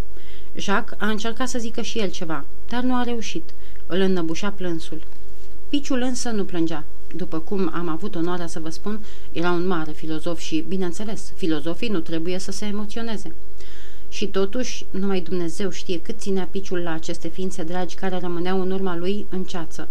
Jacques 0.54 0.98
a 1.00 1.08
încercat 1.08 1.48
să 1.48 1.58
zică 1.58 1.80
și 1.80 1.98
el 1.98 2.10
ceva, 2.10 2.44
dar 2.68 2.82
nu 2.82 2.94
a 2.94 3.02
reușit. 3.02 3.50
Îl 3.86 4.00
înnăbușea 4.00 4.50
plânsul. 4.50 5.02
Piciul 5.68 6.00
însă 6.00 6.30
nu 6.30 6.44
plângea. 6.44 6.84
După 7.14 7.38
cum 7.38 7.70
am 7.72 7.88
avut 7.88 8.14
onoarea 8.14 8.46
să 8.46 8.60
vă 8.60 8.68
spun, 8.68 9.04
era 9.32 9.50
un 9.50 9.66
mare 9.66 9.92
filozof 9.92 10.38
și, 10.38 10.64
bineînțeles, 10.68 11.32
filozofii 11.34 11.88
nu 11.88 12.00
trebuie 12.00 12.38
să 12.38 12.50
se 12.50 12.64
emoționeze. 12.64 13.34
Și 14.08 14.26
totuși, 14.26 14.84
numai 14.90 15.20
Dumnezeu 15.20 15.70
știe 15.70 16.00
cât 16.00 16.20
ținea 16.20 16.48
piciul 16.50 16.78
la 16.78 16.92
aceste 16.92 17.28
ființe 17.28 17.62
dragi 17.62 17.94
care 17.94 18.18
rămâneau 18.18 18.60
în 18.60 18.70
urma 18.70 18.96
lui 18.96 19.26
în 19.30 19.44
ceață. 19.44 19.88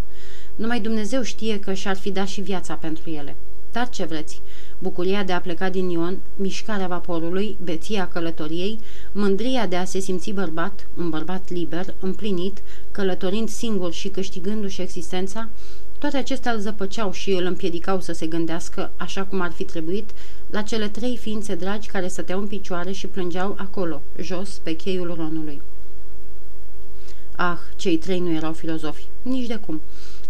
Numai 0.56 0.80
Dumnezeu 0.80 1.22
știe 1.22 1.60
că 1.60 1.74
și-ar 1.74 1.98
fi 1.98 2.12
dat 2.12 2.28
și 2.28 2.42
viața 2.42 2.74
pentru 2.74 3.10
ele. 3.10 3.36
Dar 3.72 3.90
ce 3.90 4.04
vreți? 4.04 4.42
Bucuria 4.78 5.24
de 5.24 5.32
a 5.32 5.42
pleca 5.42 5.70
din 5.70 5.90
Ion, 5.90 6.18
mișcarea 6.36 6.88
vaporului, 6.88 7.58
beția 7.64 8.08
călătoriei, 8.08 8.80
mândria 9.12 9.68
de 9.68 9.76
a 9.76 9.86
se 9.86 10.00
simți 10.00 10.32
bărbat, 10.32 10.88
un 10.98 11.10
bărbat 11.10 11.50
liber, 11.50 11.94
împlinit, 12.00 12.62
călătorind 12.92 13.50
singur 13.50 13.92
și 13.94 14.08
câștigându-și 14.08 14.82
existența, 14.82 15.50
toate 16.02 16.18
acestea 16.18 16.52
îl 16.52 16.60
zăpăceau 16.60 17.12
și 17.12 17.32
îl 17.32 17.46
împiedicau 17.46 18.00
să 18.00 18.12
se 18.12 18.26
gândească, 18.26 18.92
așa 18.98 19.24
cum 19.24 19.42
ar 19.42 19.52
fi 19.52 19.64
trebuit, 19.64 20.10
la 20.50 20.62
cele 20.62 20.88
trei 20.88 21.18
ființe 21.18 21.56
dragi 21.56 21.90
care 21.90 22.08
stăteau 22.08 22.40
în 22.40 22.48
picioare 22.48 22.92
și 22.92 23.08
plângeau 23.08 23.56
acolo, 23.58 24.02
jos, 24.22 24.60
pe 24.64 24.76
cheiul 24.76 25.14
ronului. 25.14 25.62
Ah, 27.36 27.58
cei 27.76 27.98
trei 27.98 28.20
nu 28.20 28.32
erau 28.32 28.54
filozofi, 28.54 29.06
nici 29.22 29.48
de 29.48 29.56
cum. 29.56 29.82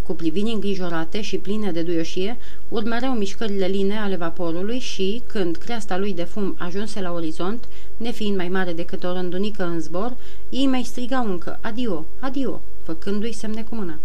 Cu 0.04 0.14
privini 0.14 0.54
îngrijorate 0.54 1.22
și 1.22 1.38
pline 1.38 1.72
de 1.72 1.82
duioșie, 1.82 2.38
urmăreau 2.70 3.14
mișcările 3.14 3.66
line 3.66 3.98
ale 3.98 4.16
vaporului 4.16 4.80
și, 4.80 5.22
când 5.28 5.56
creasta 5.56 5.98
lui 5.98 6.14
de 6.14 6.24
fum 6.24 6.56
ajunse 6.58 7.02
la 7.02 7.12
orizont, 7.12 7.68
nefiind 7.98 8.36
mai 8.36 8.50
mare 8.50 8.74
decât 8.74 9.04
o 9.04 9.14
rândunică 9.14 9.64
în 9.64 9.80
zbor, 9.80 10.16
ei 10.50 10.68
mai 10.68 10.84
strigau 10.84 11.28
încă, 11.28 11.60
adio, 11.62 12.06
adio, 12.20 12.62
făcându-i 12.84 13.34
semne 13.34 13.64
cu 13.64 13.76
mâna. 13.76 14.00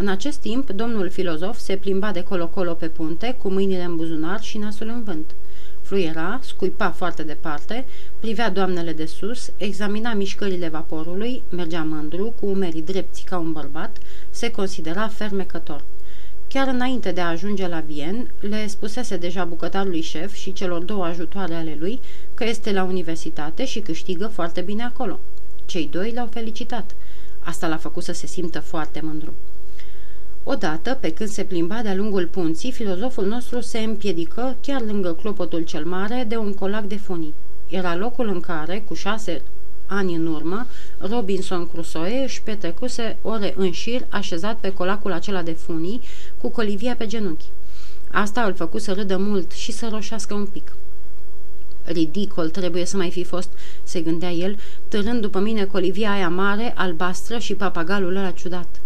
În 0.00 0.08
acest 0.08 0.38
timp, 0.38 0.70
domnul 0.70 1.10
filozof 1.10 1.58
se 1.58 1.76
plimba 1.76 2.10
de 2.10 2.22
colo-colo 2.22 2.72
pe 2.72 2.88
punte, 2.88 3.36
cu 3.42 3.48
mâinile 3.48 3.82
în 3.82 3.96
buzunar 3.96 4.40
și 4.40 4.58
nasul 4.58 4.88
în 4.88 5.02
vânt. 5.02 5.34
Fluiera, 5.82 6.40
scuipa 6.42 6.90
foarte 6.90 7.22
departe, 7.22 7.86
privea 8.20 8.50
doamnele 8.50 8.92
de 8.92 9.06
sus, 9.06 9.52
examina 9.56 10.14
mișcările 10.14 10.68
vaporului, 10.68 11.42
mergea 11.48 11.82
mândru, 11.82 12.34
cu 12.40 12.46
umerii 12.46 12.82
drepți 12.82 13.22
ca 13.22 13.38
un 13.38 13.52
bărbat, 13.52 13.98
se 14.30 14.50
considera 14.50 15.08
fermecător. 15.08 15.84
Chiar 16.48 16.68
înainte 16.68 17.12
de 17.12 17.20
a 17.20 17.28
ajunge 17.28 17.68
la 17.68 17.80
Vien, 17.80 18.30
le 18.40 18.66
spusese 18.66 19.16
deja 19.16 19.44
bucătarului 19.44 20.00
șef 20.00 20.34
și 20.34 20.52
celor 20.52 20.82
două 20.82 21.04
ajutoare 21.04 21.54
ale 21.54 21.76
lui 21.78 22.00
că 22.34 22.44
este 22.44 22.72
la 22.72 22.82
universitate 22.82 23.64
și 23.64 23.80
câștigă 23.80 24.26
foarte 24.26 24.60
bine 24.60 24.82
acolo. 24.82 25.20
Cei 25.66 25.88
doi 25.92 26.12
l-au 26.12 26.26
felicitat. 26.26 26.94
Asta 27.40 27.66
l-a 27.66 27.76
făcut 27.76 28.02
să 28.02 28.12
se 28.12 28.26
simtă 28.26 28.60
foarte 28.60 29.00
mândru. 29.02 29.34
Odată, 30.50 30.98
pe 31.00 31.12
când 31.12 31.28
se 31.28 31.44
plimba 31.44 31.82
de-a 31.82 31.94
lungul 31.94 32.26
punții, 32.26 32.72
filozoful 32.72 33.26
nostru 33.26 33.60
se 33.60 33.78
împiedică 33.78 34.56
chiar 34.60 34.80
lângă 34.80 35.12
clopotul 35.12 35.62
cel 35.62 35.84
mare 35.84 36.24
de 36.28 36.36
un 36.36 36.54
colac 36.54 36.84
de 36.84 36.96
funii. 36.96 37.34
Era 37.68 37.96
locul 37.96 38.28
în 38.28 38.40
care, 38.40 38.84
cu 38.88 38.94
șase 38.94 39.42
ani 39.86 40.14
în 40.14 40.26
urmă, 40.26 40.66
Robinson 40.98 41.68
Crusoe 41.68 42.22
își 42.22 42.42
petrecuse 42.42 43.16
ore 43.22 43.54
în 43.56 43.70
șir 43.70 44.06
așezat 44.08 44.56
pe 44.58 44.72
colacul 44.72 45.12
acela 45.12 45.42
de 45.42 45.52
funii, 45.52 46.00
cu 46.40 46.48
colivia 46.50 46.94
pe 46.94 47.06
genunchi. 47.06 47.50
Asta 48.10 48.42
îl 48.42 48.54
făcut 48.54 48.82
să 48.82 48.92
râdă 48.92 49.16
mult 49.16 49.52
și 49.52 49.72
să 49.72 49.88
roșească 49.90 50.34
un 50.34 50.46
pic. 50.46 50.72
Ridicol 51.84 52.50
trebuie 52.50 52.84
să 52.84 52.96
mai 52.96 53.10
fi 53.10 53.24
fost, 53.24 53.50
se 53.82 54.00
gândea 54.00 54.30
el, 54.30 54.58
târând 54.88 55.20
după 55.20 55.38
mine 55.38 55.64
colivia 55.64 56.10
aia 56.10 56.28
mare, 56.28 56.72
albastră 56.76 57.38
și 57.38 57.54
papagalul 57.54 58.16
ăla 58.16 58.30
ciudat. 58.30 58.80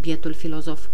Bietul 0.00 0.32
filozof. 0.32 0.86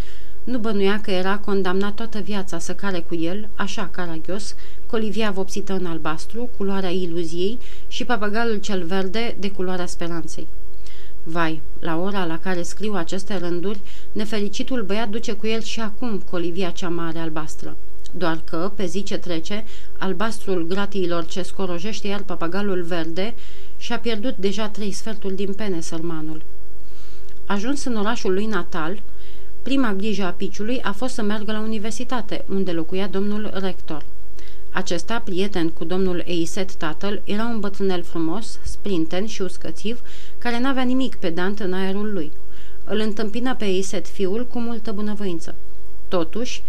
Nu 0.44 0.58
bănuia 0.58 1.00
că 1.00 1.10
era 1.10 1.38
condamnat 1.38 1.94
toată 1.94 2.18
viața 2.18 2.58
să 2.58 2.74
care 2.74 3.00
cu 3.00 3.14
el, 3.14 3.48
așa 3.54 3.88
caragios, 3.92 4.54
colivia 4.86 5.30
vopsită 5.30 5.72
în 5.72 5.86
albastru, 5.86 6.50
culoarea 6.56 6.90
iluziei, 6.90 7.58
și 7.88 8.04
papagalul 8.04 8.56
cel 8.56 8.82
verde 8.82 9.36
de 9.38 9.50
culoarea 9.50 9.86
speranței. 9.86 10.46
Vai, 11.22 11.62
la 11.80 11.96
ora 11.96 12.24
la 12.24 12.38
care 12.38 12.62
scriu 12.62 12.94
aceste 12.94 13.36
rânduri, 13.36 13.80
nefericitul 14.12 14.82
băiat 14.82 15.08
duce 15.08 15.32
cu 15.32 15.46
el 15.46 15.62
și 15.62 15.80
acum 15.80 16.22
colivia 16.30 16.70
cea 16.70 16.88
mare 16.88 17.18
albastră. 17.18 17.76
Doar 18.12 18.40
că, 18.44 18.72
pe 18.74 18.86
zi 18.86 19.02
ce 19.02 19.16
trece, 19.16 19.64
albastrul 19.98 20.66
gratiilor 20.66 21.26
ce 21.26 21.42
scorojește 21.42 22.06
iar 22.06 22.22
papagalul 22.22 22.82
verde 22.82 23.34
și-a 23.78 23.98
pierdut 23.98 24.36
deja 24.36 24.68
trei 24.68 24.92
sferturi 24.92 25.34
din 25.34 25.52
pene 25.52 25.80
sărmanul. 25.80 26.42
Ajuns 27.48 27.84
în 27.84 27.96
orașul 27.96 28.32
lui 28.32 28.46
natal, 28.46 29.02
prima 29.62 29.92
grijă 29.92 30.24
a 30.24 30.30
piciului 30.30 30.80
a 30.82 30.92
fost 30.92 31.14
să 31.14 31.22
meargă 31.22 31.52
la 31.52 31.60
universitate, 31.60 32.44
unde 32.48 32.72
locuia 32.72 33.06
domnul 33.06 33.50
rector. 33.54 34.04
Acesta, 34.70 35.18
prieten 35.18 35.68
cu 35.68 35.84
domnul 35.84 36.22
Eiset 36.26 36.74
tatăl, 36.74 37.22
era 37.24 37.44
un 37.44 37.60
bătrânel 37.60 38.02
frumos, 38.02 38.58
sprinten 38.62 39.26
și 39.26 39.42
uscățiv, 39.42 40.00
care 40.38 40.60
n-avea 40.60 40.82
nimic 40.82 41.14
pedant 41.14 41.60
în 41.60 41.72
aerul 41.72 42.12
lui. 42.12 42.32
Îl 42.84 42.98
întâmpină 42.98 43.54
pe 43.54 43.64
Eiset 43.64 44.06
fiul 44.06 44.46
cu 44.46 44.58
multă 44.58 44.92
bunăvoință. 44.92 45.54
Totuși, 46.08 46.62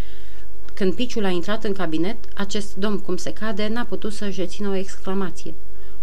când 0.74 0.94
piciul 0.94 1.26
a 1.26 1.30
intrat 1.30 1.64
în 1.64 1.74
cabinet, 1.74 2.18
acest 2.34 2.76
domn, 2.76 3.00
cum 3.00 3.18
se 3.18 3.34
cade, 3.34 3.68
n-a 3.68 3.84
putut 3.84 4.14
să-și 4.14 4.40
rețină 4.40 4.70
o 4.70 4.76
exclamație. 4.76 5.54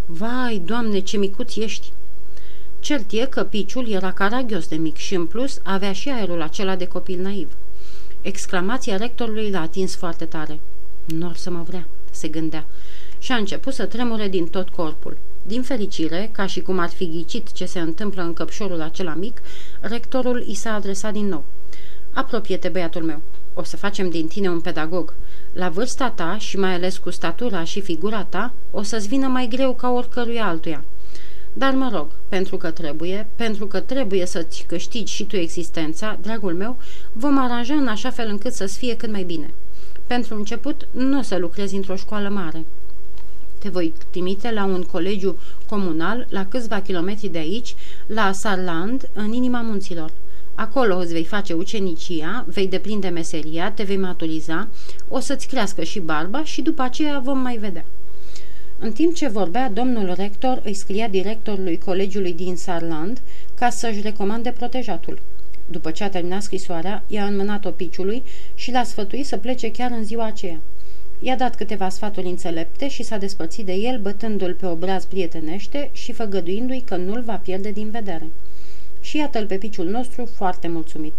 Vai, 0.07 0.63
doamne, 0.65 0.99
ce 0.99 1.17
micuț 1.17 1.57
ești!" 1.57 1.93
Cert 2.81 3.13
e 3.13 3.27
că 3.27 3.45
piciul 3.45 3.89
era 3.89 4.13
caragios 4.13 4.69
de 4.69 4.77
mic 4.77 4.97
și, 4.97 5.15
în 5.15 5.27
plus, 5.27 5.61
avea 5.63 5.93
și 5.93 6.09
aerul 6.09 6.43
acela 6.43 6.77
de 6.77 6.87
copil 6.87 7.21
naiv. 7.21 7.53
Exclamația 8.23 8.97
rectorului 8.97 9.51
l-a 9.51 9.61
atins 9.61 9.97
foarte 9.97 10.25
tare. 10.25 10.61
Nu 11.05 11.27
or 11.27 11.37
să 11.37 11.51
mă 11.51 11.63
vrea, 11.63 11.87
se 12.11 12.29
gândea, 12.29 12.65
și 13.19 13.33
a 13.33 13.37
început 13.37 13.75
să 13.75 13.87
tremure 13.87 14.29
din 14.29 14.47
tot 14.47 14.69
corpul. 14.69 15.17
Din 15.43 15.63
fericire, 15.63 16.29
ca 16.33 16.47
și 16.47 16.61
cum 16.61 16.79
ar 16.79 16.89
fi 16.89 17.11
ghicit 17.11 17.53
ce 17.53 17.65
se 17.65 17.81
întâmplă 17.81 18.23
în 18.23 18.33
căpșorul 18.33 18.81
acela 18.81 19.15
mic, 19.15 19.43
rectorul 19.81 20.45
i 20.49 20.55
s-a 20.55 20.75
adresat 20.75 21.13
din 21.13 21.27
nou. 21.29 21.45
Apropie-te, 22.13 22.69
băiatul 22.69 23.03
meu, 23.03 23.21
o 23.55 23.63
să 23.63 23.77
facem 23.77 24.11
din 24.11 24.27
tine 24.27 24.51
un 24.51 24.61
pedagog. 24.61 25.15
La 25.53 25.69
vârsta 25.69 26.11
ta 26.11 26.39
și 26.39 26.59
mai 26.59 26.75
ales 26.75 26.99
cu 26.99 27.11
statura 27.11 27.65
și 27.65 27.81
figura 27.81 28.25
ta, 28.25 28.53
o 28.71 28.83
să-ți 28.83 29.09
vină 29.09 29.27
mai 29.27 29.47
greu 29.49 29.75
ca 29.75 29.91
oricărui 29.91 30.39
altuia. 30.39 30.85
Dar 31.59 31.75
mă 31.75 31.91
rog, 31.93 32.07
pentru 32.29 32.57
că 32.57 32.71
trebuie, 32.71 33.27
pentru 33.37 33.67
că 33.67 33.81
trebuie 33.81 34.27
să-ți 34.27 34.65
câștigi 34.69 35.15
și 35.15 35.25
tu 35.25 35.37
existența, 35.37 36.19
dragul 36.23 36.55
meu, 36.55 36.77
vom 37.13 37.39
aranja 37.39 37.75
în 37.75 37.87
așa 37.87 38.11
fel 38.11 38.29
încât 38.29 38.53
să-ți 38.53 38.79
fie 38.79 38.97
cât 38.97 39.11
mai 39.11 39.23
bine. 39.23 39.55
Pentru 40.07 40.35
început, 40.35 40.89
nu 40.91 41.19
o 41.19 41.23
să 41.23 41.37
lucrezi 41.37 41.75
într-o 41.75 41.97
școală 41.97 42.29
mare. 42.29 42.65
Te 43.59 43.69
voi 43.69 43.93
trimite 44.11 44.53
la 44.53 44.65
un 44.65 44.83
colegiu 44.83 45.39
comunal 45.69 46.27
la 46.31 46.47
câțiva 46.47 46.81
kilometri 46.81 47.29
de 47.29 47.39
aici, 47.39 47.75
la 48.07 48.33
Sarland, 48.33 49.09
în 49.13 49.33
inima 49.33 49.61
munților. 49.61 50.11
Acolo 50.55 50.97
îți 50.97 51.13
vei 51.13 51.25
face 51.25 51.53
ucenicia, 51.53 52.45
vei 52.49 52.69
deprinde 52.69 53.09
meseria, 53.09 53.73
te 53.73 53.83
vei 53.83 53.97
maturiza, 53.97 54.69
o 55.09 55.21
să-ți 55.21 55.47
crească 55.47 55.83
și 55.83 56.01
barba 56.01 56.45
și 56.45 56.63
după 56.63 56.83
aceea 56.83 57.19
vom 57.19 57.39
mai 57.39 57.57
vedea. 57.57 57.85
În 58.79 58.93
timp 58.93 59.15
ce 59.15 59.29
vorbea, 59.29 59.71
domnul 59.71 60.13
rector 60.15 60.61
îi 60.65 60.75
scria 60.75 61.09
directorului 61.09 61.79
colegiului 61.79 62.33
din 62.33 62.57
Sarland 62.57 63.21
ca 63.55 63.71
să-și 63.71 64.01
recomande 64.01 64.51
protejatul. 64.51 65.21
După 65.71 65.91
ce 65.91 66.05
a 66.05 66.11
terminat 66.11 66.43
scrisoarea, 66.43 67.05
i-a 67.07 67.25
înmânat-o 67.25 67.71
piciului 67.71 68.23
și 68.55 68.71
l-a 68.71 68.83
sfătuit 68.83 69.27
să 69.27 69.37
plece 69.37 69.71
chiar 69.71 69.91
în 69.91 70.05
ziua 70.05 70.25
aceea. 70.25 70.61
I-a 71.21 71.37
dat 71.37 71.57
câteva 71.57 71.89
sfaturi 71.89 72.27
înțelepte 72.27 72.89
și 72.89 73.03
s-a 73.03 73.17
despărțit 73.17 73.65
de 73.65 73.73
el, 73.73 74.01
bătându-l 74.01 74.55
pe 74.55 74.67
obraz 74.67 75.05
prietenește 75.05 75.91
și 75.93 76.13
făgăduindu-i 76.13 76.81
că 76.81 76.97
nu-l 76.97 77.23
va 77.23 77.37
pierde 77.37 77.71
din 77.71 77.91
vedere. 77.91 78.27
Și 79.01 79.17
iată-l 79.17 79.47
pe 79.47 79.57
piciul 79.57 79.87
nostru 79.87 80.25
foarte 80.25 80.69
mulțumit. 80.69 81.15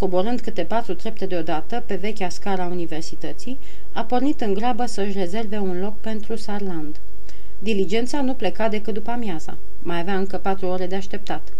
Coborând 0.00 0.40
câte 0.40 0.62
patru 0.62 0.94
trepte 0.94 1.26
deodată 1.26 1.82
pe 1.86 1.94
vechea 1.94 2.28
scara 2.28 2.66
universității, 2.66 3.58
a 3.92 4.04
pornit 4.04 4.40
în 4.40 4.54
grabă 4.54 4.86
să-și 4.86 5.18
rezerve 5.18 5.58
un 5.58 5.80
loc 5.80 5.98
pentru 5.98 6.36
Sarland. 6.36 6.96
Diligența 7.58 8.22
nu 8.22 8.34
pleca 8.34 8.68
decât 8.68 8.94
după 8.94 9.10
amiaza. 9.10 9.56
Mai 9.82 10.00
avea 10.00 10.16
încă 10.16 10.36
patru 10.36 10.66
ore 10.66 10.86
de 10.86 10.94
așteptat. 10.94 11.52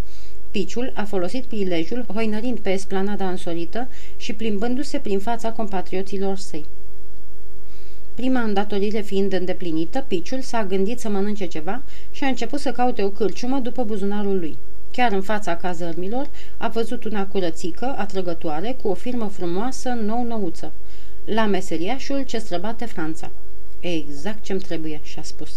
Piciul 0.50 0.92
a 0.94 1.04
folosit 1.04 1.44
prilejul, 1.44 2.04
hoinărind 2.14 2.58
pe 2.58 2.70
esplanada 2.70 3.28
însorită 3.28 3.88
și 4.16 4.32
plimbându-se 4.32 4.98
prin 4.98 5.18
fața 5.18 5.52
compatrioților 5.52 6.36
săi. 6.36 6.64
Prima 8.14 8.40
îndatorire 8.40 9.00
fiind 9.00 9.32
îndeplinită, 9.32 10.04
Piciul 10.08 10.40
s-a 10.40 10.64
gândit 10.64 11.00
să 11.00 11.08
mănânce 11.08 11.46
ceva 11.46 11.82
și 12.10 12.24
a 12.24 12.26
început 12.26 12.60
să 12.60 12.72
caute 12.72 13.02
o 13.02 13.08
cârciumă 13.08 13.58
după 13.58 13.84
buzunarul 13.84 14.38
lui. 14.38 14.56
Chiar 14.90 15.12
în 15.12 15.22
fața 15.22 15.56
cazărmilor 15.56 16.28
a 16.56 16.68
văzut 16.68 17.04
una 17.04 17.26
curățică, 17.26 17.94
atrăgătoare, 17.98 18.76
cu 18.82 18.88
o 18.88 18.94
firmă 18.94 19.28
frumoasă, 19.28 19.88
nou-nouță. 19.88 20.72
La 21.24 21.46
meseriașul 21.46 22.22
ce 22.22 22.38
străbate 22.38 22.84
Franța. 22.84 23.30
Exact 23.80 24.42
ce-mi 24.42 24.60
trebuie, 24.60 25.00
și-a 25.02 25.22
spus. 25.22 25.50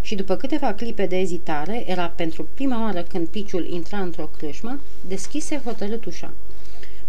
Și 0.00 0.14
după 0.14 0.36
câteva 0.36 0.74
clipe 0.74 1.06
de 1.06 1.16
ezitare, 1.16 1.84
era 1.86 2.08
pentru 2.08 2.48
prima 2.54 2.82
oară 2.82 3.02
când 3.02 3.26
piciul 3.26 3.66
intra 3.66 3.98
într-o 3.98 4.30
crâșmă, 4.36 4.80
deschise 5.08 5.60
hotărât 5.64 6.04
ușa. 6.04 6.32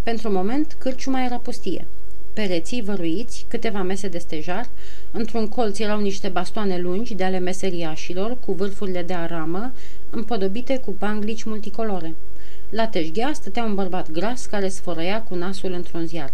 Pentru 0.04 0.32
moment, 0.32 0.76
cârciuma 0.80 1.24
era 1.24 1.38
pustie. 1.38 1.88
Pereții 2.36 2.82
văruiți, 2.82 3.46
câteva 3.48 3.82
mese 3.82 4.08
de 4.08 4.18
stejar, 4.18 4.70
într-un 5.12 5.48
colț 5.48 5.80
erau 5.80 6.00
niște 6.00 6.28
bastoane 6.28 6.78
lungi 6.78 7.14
de 7.14 7.24
ale 7.24 7.40
meseriașilor, 7.40 8.38
cu 8.46 8.54
vârfurile 8.54 9.04
de 9.04 9.14
aramă, 9.14 9.72
împodobite 10.10 10.78
cu 10.78 10.92
panglici 10.92 11.44
multicolore. 11.44 12.16
La 12.70 12.88
teșghea 12.88 13.34
stătea 13.34 13.64
un 13.64 13.76
bărbat 13.76 14.12
gras 14.12 14.46
care 14.46 14.68
sfărăia 14.68 15.22
cu 15.22 15.36
nasul 15.36 15.72
într-un 15.72 16.06
ziar. 16.06 16.34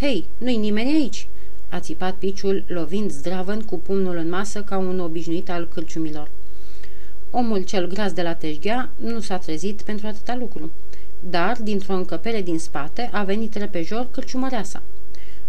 Hei, 0.00 0.24
nu-i 0.38 0.56
nimeni 0.56 0.92
aici!" 0.92 1.26
a 1.68 1.80
țipat 1.80 2.14
piciul, 2.14 2.64
lovind 2.66 3.10
zdravăn 3.10 3.60
cu 3.60 3.78
pumnul 3.78 4.16
în 4.16 4.28
masă 4.28 4.62
ca 4.62 4.76
un 4.76 5.00
obișnuit 5.00 5.50
al 5.50 5.68
cârciumilor. 5.74 6.30
Omul 7.30 7.62
cel 7.62 7.86
gras 7.86 8.12
de 8.12 8.22
la 8.22 8.34
teșghea 8.34 8.90
nu 8.96 9.20
s-a 9.20 9.38
trezit 9.38 9.82
pentru 9.82 10.06
atâta 10.06 10.36
lucru, 10.36 10.70
dar, 11.20 11.56
dintr-o 11.62 11.94
încăpere 11.94 12.42
din 12.42 12.58
spate, 12.58 13.08
a 13.12 13.24
venit 13.24 13.54
repejor 13.54 14.06
cârciumăreasa. 14.10 14.82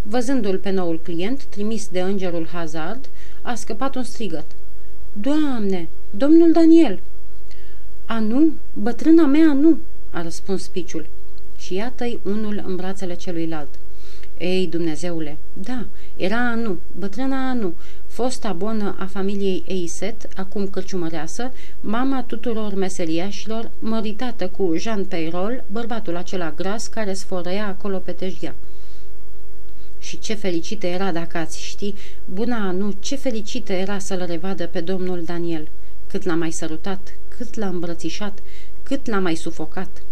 Văzându-l 0.01 0.57
pe 0.57 0.69
noul 0.69 0.99
client, 1.03 1.43
trimis 1.43 1.87
de 1.87 2.01
îngerul 2.01 2.47
Hazard, 2.47 3.09
a 3.41 3.55
scăpat 3.55 3.95
un 3.95 4.03
strigăt. 4.03 4.45
Doamne, 5.13 5.89
domnul 6.09 6.51
Daniel!" 6.51 6.99
A 8.05 8.19
nu, 8.19 8.53
bătrâna 8.73 9.25
mea 9.25 9.53
nu!" 9.53 9.77
a 10.11 10.21
răspuns 10.21 10.67
piciul. 10.67 11.05
Și 11.57 11.73
iată-i 11.73 12.19
unul 12.23 12.63
în 12.65 12.75
brațele 12.75 13.13
celuilalt. 13.13 13.69
Ei, 14.37 14.67
Dumnezeule, 14.67 15.37
da, 15.53 15.85
era 16.15 16.49
Anu, 16.49 16.77
bătrâna 16.97 17.49
Anu, 17.49 17.73
fosta 18.07 18.53
bonă 18.53 18.95
a 18.99 19.05
familiei 19.05 19.63
Eiset, 19.67 20.27
acum 20.35 20.67
cărciumăreasă, 20.67 21.51
mama 21.81 22.23
tuturor 22.23 22.73
meseriașilor, 22.73 23.71
măritată 23.79 24.47
cu 24.47 24.73
Jean 24.77 25.05
Peyrol, 25.05 25.63
bărbatul 25.71 26.15
acela 26.15 26.51
gras 26.51 26.87
care 26.87 27.13
sfărăia 27.13 27.67
acolo 27.67 27.97
pe 27.97 28.11
teșghea. 28.11 28.55
Și 29.99 30.19
ce 30.19 30.33
fericită 30.33 30.87
era 30.87 31.11
dacă 31.11 31.37
ați 31.37 31.61
ști, 31.61 31.93
buna 32.25 32.67
Anu, 32.67 32.93
ce 32.99 33.15
fericită 33.15 33.73
era 33.73 33.99
să-l 33.99 34.25
revadă 34.25 34.67
pe 34.67 34.81
domnul 34.81 35.23
Daniel. 35.23 35.69
Cât 36.07 36.23
l-a 36.23 36.35
mai 36.35 36.51
sărutat, 36.51 37.13
cât 37.37 37.55
l-a 37.55 37.67
îmbrățișat, 37.67 38.39
cât 38.83 39.07
l-a 39.07 39.19
mai 39.19 39.35
sufocat. 39.35 40.03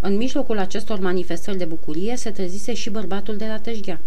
În 0.00 0.16
mijlocul 0.16 0.58
acestor 0.58 0.98
manifestări 0.98 1.58
de 1.58 1.64
bucurie 1.64 2.16
se 2.16 2.30
trezise 2.30 2.74
și 2.74 2.90
bărbatul 2.90 3.36
de 3.36 3.46
la 3.46 3.58
teșghea. 3.58 4.00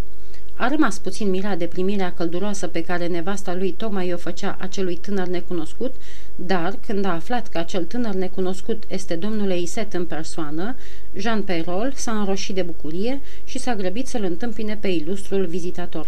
A 0.55 0.67
rămas 0.67 0.97
puțin 0.97 1.29
mirat 1.29 1.57
de 1.57 1.65
primirea 1.65 2.13
călduroasă 2.13 2.67
pe 2.67 2.83
care 2.83 3.07
nevasta 3.07 3.55
lui 3.55 3.71
tocmai 3.71 4.13
o 4.13 4.17
făcea 4.17 4.57
acelui 4.59 4.95
tânăr 4.95 5.27
necunoscut, 5.27 5.93
dar 6.35 6.75
când 6.85 7.05
a 7.05 7.13
aflat 7.13 7.47
că 7.47 7.57
acel 7.57 7.83
tânăr 7.83 8.13
necunoscut 8.13 8.83
este 8.87 9.15
domnul 9.15 9.49
Eiset 9.49 9.93
în 9.93 10.05
persoană, 10.05 10.75
Jean 11.15 11.43
Peyrol 11.43 11.93
s-a 11.95 12.11
înroșit 12.11 12.55
de 12.55 12.61
bucurie 12.61 13.21
și 13.43 13.59
s-a 13.59 13.75
grăbit 13.75 14.07
să-l 14.07 14.23
întâmpine 14.23 14.77
pe 14.81 14.87
ilustrul 14.87 15.45
vizitator. 15.45 16.07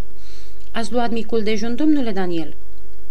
Ați 0.72 0.92
luat 0.92 1.10
micul 1.10 1.42
dejun, 1.42 1.74
domnule 1.74 2.12
Daniel?" 2.12 2.54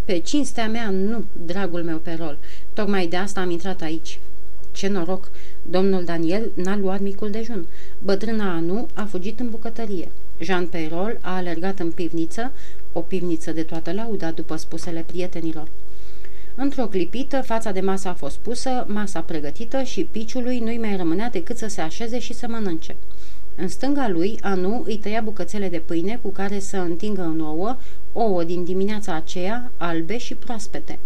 Pe 0.06 0.20
cinstea 0.20 0.68
mea, 0.68 0.90
nu, 0.90 1.24
dragul 1.46 1.84
meu 1.84 1.98
Perol. 1.98 2.38
Tocmai 2.74 3.08
de 3.08 3.16
asta 3.16 3.42
am 3.42 3.50
intrat 3.50 3.82
aici." 3.82 4.20
Ce 4.72 4.88
noroc! 4.88 5.32
Domnul 5.62 6.04
Daniel 6.04 6.52
n-a 6.54 6.78
luat 6.78 7.00
micul 7.00 7.30
dejun. 7.30 7.66
Bătrâna 8.00 8.56
Anu 8.56 8.88
a 8.94 9.04
fugit 9.04 9.40
în 9.40 9.50
bucătărie. 9.50 10.12
Jean 10.40 10.68
Peyrol 10.68 11.18
a 11.22 11.36
alergat 11.36 11.80
în 11.80 11.92
pivniță, 11.92 12.52
o 12.92 13.00
pivniță 13.00 13.52
de 13.52 13.64
toată 13.64 13.92
lauda 13.94 14.32
după 14.32 14.56
spusele 14.56 15.04
prietenilor. 15.08 15.68
Într-o 16.56 16.88
clipită, 16.88 17.42
fața 17.42 17.72
de 17.72 17.80
masă 17.80 18.08
a 18.08 18.14
fost 18.14 18.38
pusă, 18.38 18.86
masa 18.88 19.22
pregătită 19.22 19.84
și 19.84 20.04
piciului 20.04 20.60
nu-i 20.60 20.78
mai 20.78 20.96
rămânea 20.96 21.30
decât 21.30 21.58
să 21.58 21.68
se 21.68 21.82
așeze 21.82 22.20
și 22.20 22.34
să 22.34 22.48
mănânce. 22.48 22.96
În 23.56 23.68
stânga 23.68 24.08
lui, 24.08 24.38
Anu 24.42 24.84
îi 24.86 24.98
tăia 24.98 25.22
bucățele 25.22 25.70
de 25.70 25.78
pâine 25.78 26.20
cu 26.22 26.30
care 26.30 26.60
să 26.60 26.78
întingă 26.78 27.22
în 27.22 27.40
ouă, 27.40 27.78
ouă 28.14 28.44
din 28.44 28.64
dimineața 28.64 29.14
aceea, 29.14 29.72
albe 29.78 30.18
și 30.18 30.36
proaspete. 30.36 31.00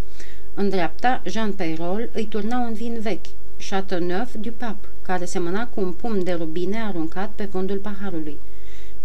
În 0.53 0.69
dreapta, 0.69 1.21
Jean 1.25 1.53
Peyrol 1.53 2.09
îi 2.13 2.25
turna 2.25 2.59
un 2.59 2.73
vin 2.73 2.99
vechi, 3.01 3.25
Chateauneuf 3.69 4.35
du 4.39 4.51
Pape, 4.51 4.87
care 5.01 5.25
semăna 5.25 5.67
cu 5.67 5.81
un 5.81 5.91
pumn 5.91 6.23
de 6.23 6.33
rubine 6.33 6.81
aruncat 6.81 7.29
pe 7.35 7.43
fondul 7.43 7.77
paharului. 7.77 8.37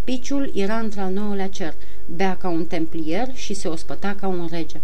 Piciul 0.04 0.52
era 0.54 0.78
într-al 0.78 1.12
nouălea 1.12 1.48
cer, 1.48 1.74
bea 2.06 2.36
ca 2.36 2.48
un 2.48 2.64
templier 2.64 3.34
și 3.34 3.54
se 3.54 3.68
ospăta 3.68 4.14
ca 4.20 4.26
un 4.26 4.48
rege. 4.50 4.80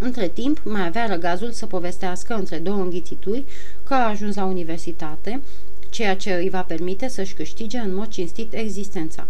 Între 0.00 0.28
timp, 0.28 0.60
mai 0.64 0.86
avea 0.86 1.06
răgazul 1.06 1.50
să 1.50 1.66
povestească 1.66 2.34
între 2.34 2.58
două 2.58 2.82
înghițituri 2.82 3.44
că 3.84 3.94
a 3.94 4.08
ajuns 4.08 4.34
la 4.34 4.44
universitate, 4.44 5.40
ceea 5.90 6.16
ce 6.16 6.32
îi 6.32 6.50
va 6.50 6.62
permite 6.62 7.08
să-și 7.08 7.34
câștige 7.34 7.78
în 7.78 7.94
mod 7.94 8.08
cinstit 8.08 8.52
existența. 8.54 9.26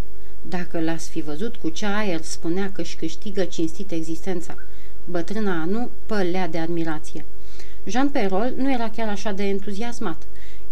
Dacă 0.48 0.80
l-ați 0.80 1.10
fi 1.10 1.20
văzut 1.20 1.56
cu 1.56 1.68
ce 1.68 1.86
aer 1.86 2.20
spunea 2.22 2.70
că 2.72 2.80
își 2.80 2.96
câștigă 2.96 3.44
cinstit 3.44 3.90
existența, 3.90 4.56
bătrâna 5.04 5.64
nu 5.64 5.90
pălea 6.06 6.48
de 6.48 6.58
admirație. 6.58 7.24
Jean 7.86 8.08
Perol 8.08 8.52
nu 8.56 8.72
era 8.72 8.90
chiar 8.90 9.08
așa 9.08 9.32
de 9.32 9.42
entuziasmat. 9.42 10.22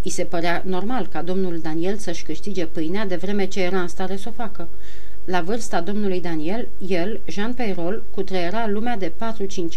I 0.06 0.10
se 0.10 0.24
părea 0.24 0.62
normal 0.66 1.06
ca 1.06 1.22
domnul 1.22 1.58
Daniel 1.58 1.96
să-și 1.96 2.24
câștige 2.24 2.66
pâinea 2.66 3.06
de 3.06 3.16
vreme 3.16 3.46
ce 3.46 3.62
era 3.62 3.80
în 3.80 3.88
stare 3.88 4.16
să 4.16 4.28
o 4.28 4.32
facă. 4.32 4.68
La 5.24 5.40
vârsta 5.40 5.80
domnului 5.80 6.20
Daniel, 6.20 6.68
el, 6.86 7.20
Jean 7.26 7.52
Peyrol, 7.52 8.02
cutreiera 8.10 8.68
lumea 8.68 8.96
de 8.96 9.12
4-5 9.12 9.12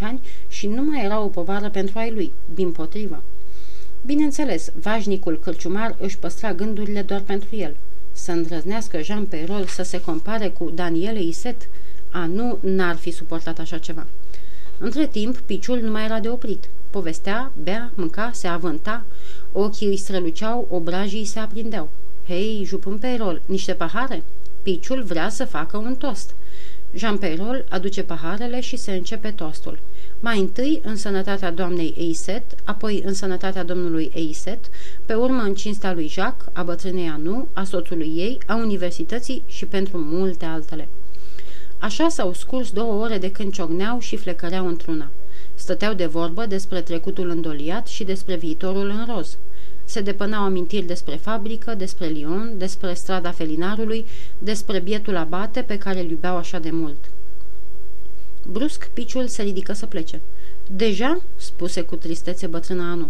ani 0.02 0.20
și 0.48 0.68
nu 0.68 0.84
mai 0.84 1.04
era 1.04 1.22
o 1.22 1.28
povară 1.28 1.70
pentru 1.70 2.00
ai 2.00 2.12
lui, 2.12 2.34
din 2.54 2.72
potrivă. 2.72 3.24
Bineînțeles, 4.06 4.72
vașnicul 4.82 5.40
cârciumar 5.40 5.96
își 6.00 6.18
păstra 6.18 6.54
gândurile 6.54 7.02
doar 7.02 7.22
pentru 7.22 7.56
el. 7.56 7.76
Să 8.12 8.32
îndrăznească 8.32 9.02
Jean 9.02 9.26
Peyrol 9.26 9.66
să 9.66 9.84
se 9.84 10.02
compare 10.02 10.48
cu 10.48 10.70
Daniele 10.70 11.22
Iset? 11.22 11.70
A, 12.12 12.26
nu, 12.26 12.58
n-ar 12.62 12.96
fi 12.96 13.12
suportat 13.12 13.60
așa 13.60 13.78
ceva. 13.78 14.06
Între 14.78 15.08
timp, 15.08 15.38
piciul 15.38 15.80
nu 15.82 15.92
mai 15.92 16.06
era 16.06 16.20
de 16.20 16.30
oprit. 16.30 16.70
Povestea, 16.90 17.52
bea, 17.64 17.92
mânca, 17.96 18.32
se 18.34 18.48
avânta, 18.48 19.06
ochii 19.52 19.88
îi 19.88 19.98
străluceau, 19.98 20.68
obrajii 20.70 21.26
se 21.26 21.40
aprindeau. 21.40 21.90
Hei, 22.28 22.64
jupân 22.66 22.98
Peirol, 22.98 23.42
niște 23.46 23.74
pahare? 23.74 24.24
Piciul 24.62 25.04
vrea 25.04 25.30
să 25.30 25.46
facă 25.46 25.78
un 25.78 25.96
tost. 25.96 26.36
Jean 26.94 27.18
Peirol 27.18 27.66
aduce 27.70 28.04
paharele 28.04 28.60
și 28.60 28.76
se 28.76 28.92
începe 28.92 29.32
tostul. 29.32 29.80
Mai 30.20 30.40
întâi 30.40 30.82
în 30.84 30.96
sănătatea 30.96 31.52
doamnei 31.52 31.94
Eiset, 31.98 32.44
apoi 32.64 33.02
în 33.06 33.14
sănătatea 33.14 33.64
domnului 33.64 34.12
Eiset, 34.14 34.60
pe 35.06 35.14
urmă 35.14 35.42
în 35.42 35.54
cinstea 35.54 35.94
lui 35.94 36.08
Jacques, 36.08 36.50
a 36.54 36.64
bătrânei 36.64 37.08
Anu, 37.08 37.48
a 37.54 37.64
soțului 37.64 38.14
ei, 38.16 38.38
a 38.46 38.56
universității 38.56 39.44
și 39.48 39.66
pentru 39.66 39.98
multe 39.98 40.46
altele. 40.46 40.88
Așa 41.80 42.10
s-au 42.10 42.34
scurs 42.34 42.72
două 42.72 43.04
ore 43.04 43.18
de 43.18 43.32
când 43.32 43.54
ciogneau 43.54 44.00
și 44.00 44.18
flecăreau 44.18 44.68
într-una. 44.68 45.12
Stăteau 45.60 45.94
de 45.94 46.06
vorbă 46.06 46.46
despre 46.46 46.82
trecutul 46.82 47.30
îndoliat 47.30 47.88
și 47.88 48.04
despre 48.04 48.36
viitorul 48.36 48.90
în 48.90 49.06
roz. 49.14 49.38
Se 49.86 50.02
depănau 50.02 50.44
amintiri 50.44 50.86
despre 50.86 51.16
fabrică, 51.16 51.74
despre 51.74 52.08
Lyon, 52.08 52.54
despre 52.58 52.94
strada 52.94 53.32
felinarului, 53.32 54.06
despre 54.38 54.80
bietul 54.80 55.16
abate 55.16 55.62
pe 55.62 55.78
care 55.78 56.00
îl 56.00 56.10
iubeau 56.10 56.36
așa 56.36 56.60
de 56.60 56.70
mult. 56.72 56.98
Brusc, 58.46 58.90
piciul 58.94 59.28
se 59.28 59.42
ridică 59.42 59.74
să 59.74 59.86
plece. 59.86 60.22
Deja?" 60.72 61.22
spuse 61.36 61.82
cu 61.82 61.96
tristețe 61.96 62.48
bătrâna 62.48 62.92
Anu. 62.92 63.10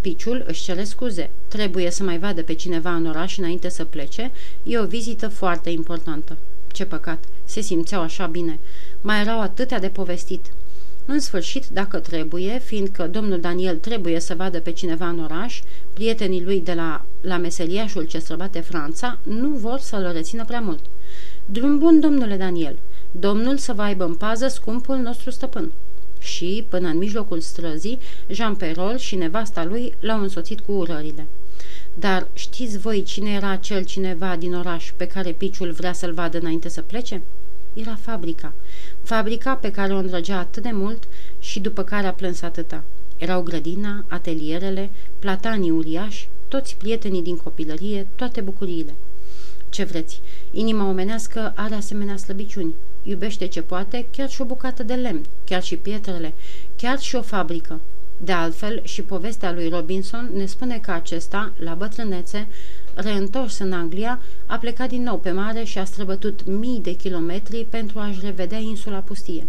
Piciul 0.00 0.44
își 0.46 0.62
cere 0.62 0.84
scuze. 0.84 1.30
Trebuie 1.48 1.90
să 1.90 2.02
mai 2.02 2.18
vadă 2.18 2.42
pe 2.42 2.54
cineva 2.54 2.94
în 2.94 3.06
oraș 3.06 3.38
înainte 3.38 3.68
să 3.68 3.84
plece. 3.84 4.30
E 4.62 4.78
o 4.78 4.86
vizită 4.86 5.28
foarte 5.28 5.70
importantă. 5.70 6.36
Ce 6.72 6.84
păcat, 6.84 7.24
se 7.44 7.60
simțeau 7.60 8.02
așa 8.02 8.26
bine. 8.26 8.58
Mai 9.00 9.20
erau 9.20 9.40
atâtea 9.40 9.78
de 9.78 9.88
povestit. 9.88 10.52
În 11.06 11.20
sfârșit, 11.20 11.66
dacă 11.66 11.98
trebuie, 11.98 12.58
fiindcă 12.58 13.06
domnul 13.06 13.40
Daniel 13.40 13.76
trebuie 13.76 14.20
să 14.20 14.34
vadă 14.34 14.60
pe 14.60 14.70
cineva 14.70 15.08
în 15.08 15.22
oraș, 15.22 15.62
prietenii 15.92 16.44
lui 16.44 16.60
de 16.60 16.74
la, 16.74 17.04
la 17.20 17.36
meseliașul 17.36 18.04
ce 18.04 18.18
străbate 18.18 18.60
Franța 18.60 19.18
nu 19.22 19.48
vor 19.48 19.78
să-l 19.78 20.10
rețină 20.12 20.44
prea 20.44 20.60
mult. 20.60 20.80
Drum 21.46 21.78
bun, 21.78 22.00
domnule 22.00 22.36
Daniel, 22.36 22.78
domnul 23.10 23.56
să 23.56 23.72
vă 23.72 23.82
aibă 23.82 24.04
în 24.04 24.14
pază 24.14 24.48
scumpul 24.48 24.96
nostru 24.96 25.30
stăpân. 25.30 25.72
și, 26.18 26.64
până 26.68 26.88
în 26.88 26.98
mijlocul 26.98 27.40
străzii, 27.40 27.98
Jean 28.28 28.54
Perol 28.54 28.96
și 28.96 29.16
nevasta 29.16 29.64
lui 29.64 29.94
l-au 30.00 30.20
însoțit 30.20 30.60
cu 30.60 30.72
urările. 30.72 31.26
Dar 31.94 32.26
știți 32.32 32.78
voi 32.78 33.02
cine 33.02 33.30
era 33.30 33.48
acel 33.48 33.84
cineva 33.84 34.36
din 34.36 34.54
oraș 34.54 34.92
pe 34.96 35.06
care 35.06 35.30
piciul 35.30 35.70
vrea 35.70 35.92
să-l 35.92 36.12
vadă 36.12 36.38
înainte 36.38 36.68
să 36.68 36.82
plece? 36.82 37.22
Era 37.74 37.98
fabrica. 38.00 38.52
Fabrica 39.02 39.54
pe 39.54 39.70
care 39.70 39.94
o 39.94 39.96
îndrăgea 39.96 40.38
atât 40.38 40.62
de 40.62 40.70
mult 40.72 41.02
și 41.38 41.60
după 41.60 41.82
care 41.82 42.06
a 42.06 42.12
plâns 42.12 42.42
atâta. 42.42 42.82
Erau 43.18 43.42
grădina, 43.42 44.04
atelierele, 44.08 44.90
platanii 45.18 45.70
uriași, 45.70 46.28
toți 46.48 46.76
prietenii 46.76 47.22
din 47.22 47.36
copilărie, 47.36 48.06
toate 48.16 48.40
bucuriile. 48.40 48.94
Ce 49.68 49.84
vreți, 49.84 50.20
inima 50.50 50.88
omenească 50.88 51.52
are 51.56 51.74
asemenea 51.74 52.16
slăbiciuni. 52.16 52.74
Iubește 53.02 53.46
ce 53.46 53.62
poate, 53.62 54.06
chiar 54.10 54.28
și 54.28 54.40
o 54.40 54.44
bucată 54.44 54.82
de 54.82 54.94
lemn, 54.94 55.24
chiar 55.44 55.62
și 55.62 55.76
pietrele, 55.76 56.34
chiar 56.76 56.98
și 56.98 57.14
o 57.14 57.22
fabrică. 57.22 57.80
De 58.16 58.32
altfel, 58.32 58.80
și 58.84 59.02
povestea 59.02 59.52
lui 59.52 59.68
Robinson 59.68 60.30
ne 60.34 60.46
spune 60.46 60.78
că 60.78 60.90
acesta, 60.90 61.52
la 61.56 61.74
bătrânețe, 61.74 62.48
reîntors 62.94 63.58
în 63.58 63.72
Anglia, 63.72 64.20
a 64.46 64.56
plecat 64.56 64.88
din 64.88 65.02
nou 65.02 65.18
pe 65.18 65.30
mare 65.30 65.64
și 65.64 65.78
a 65.78 65.84
străbătut 65.84 66.46
mii 66.46 66.80
de 66.80 66.92
kilometri 66.92 67.66
pentru 67.70 67.98
a-și 67.98 68.20
revedea 68.22 68.58
insula 68.58 68.98
pustie. 68.98 69.46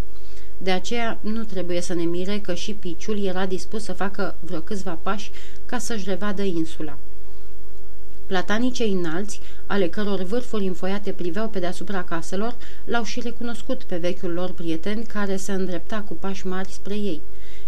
De 0.58 0.72
aceea 0.72 1.20
nu 1.22 1.44
trebuie 1.44 1.82
să 1.82 1.94
ne 1.94 2.04
mire 2.04 2.40
că 2.40 2.54
și 2.54 2.74
piciul 2.74 3.24
era 3.24 3.46
dispus 3.46 3.84
să 3.84 3.94
facă 3.94 4.36
vreo 4.40 4.60
câțiva 4.60 5.00
pași 5.02 5.32
ca 5.66 5.78
să-și 5.78 6.10
revadă 6.10 6.42
insula. 6.42 6.98
Platanii 8.26 8.72
cei 8.72 8.92
înalți, 8.92 9.40
ale 9.66 9.88
căror 9.88 10.22
vârfuri 10.22 10.68
înfoiate 10.68 11.12
priveau 11.12 11.48
pe 11.48 11.60
deasupra 11.60 12.04
caselor, 12.04 12.56
l-au 12.86 13.04
și 13.04 13.20
recunoscut 13.20 13.84
pe 13.84 13.98
vechiul 13.98 14.32
lor 14.32 14.52
prieten 14.52 15.04
care 15.04 15.36
se 15.36 15.52
îndrepta 15.52 16.04
cu 16.08 16.14
pași 16.14 16.48
mari 16.48 16.70
spre 16.70 16.94
ei. 16.94 17.22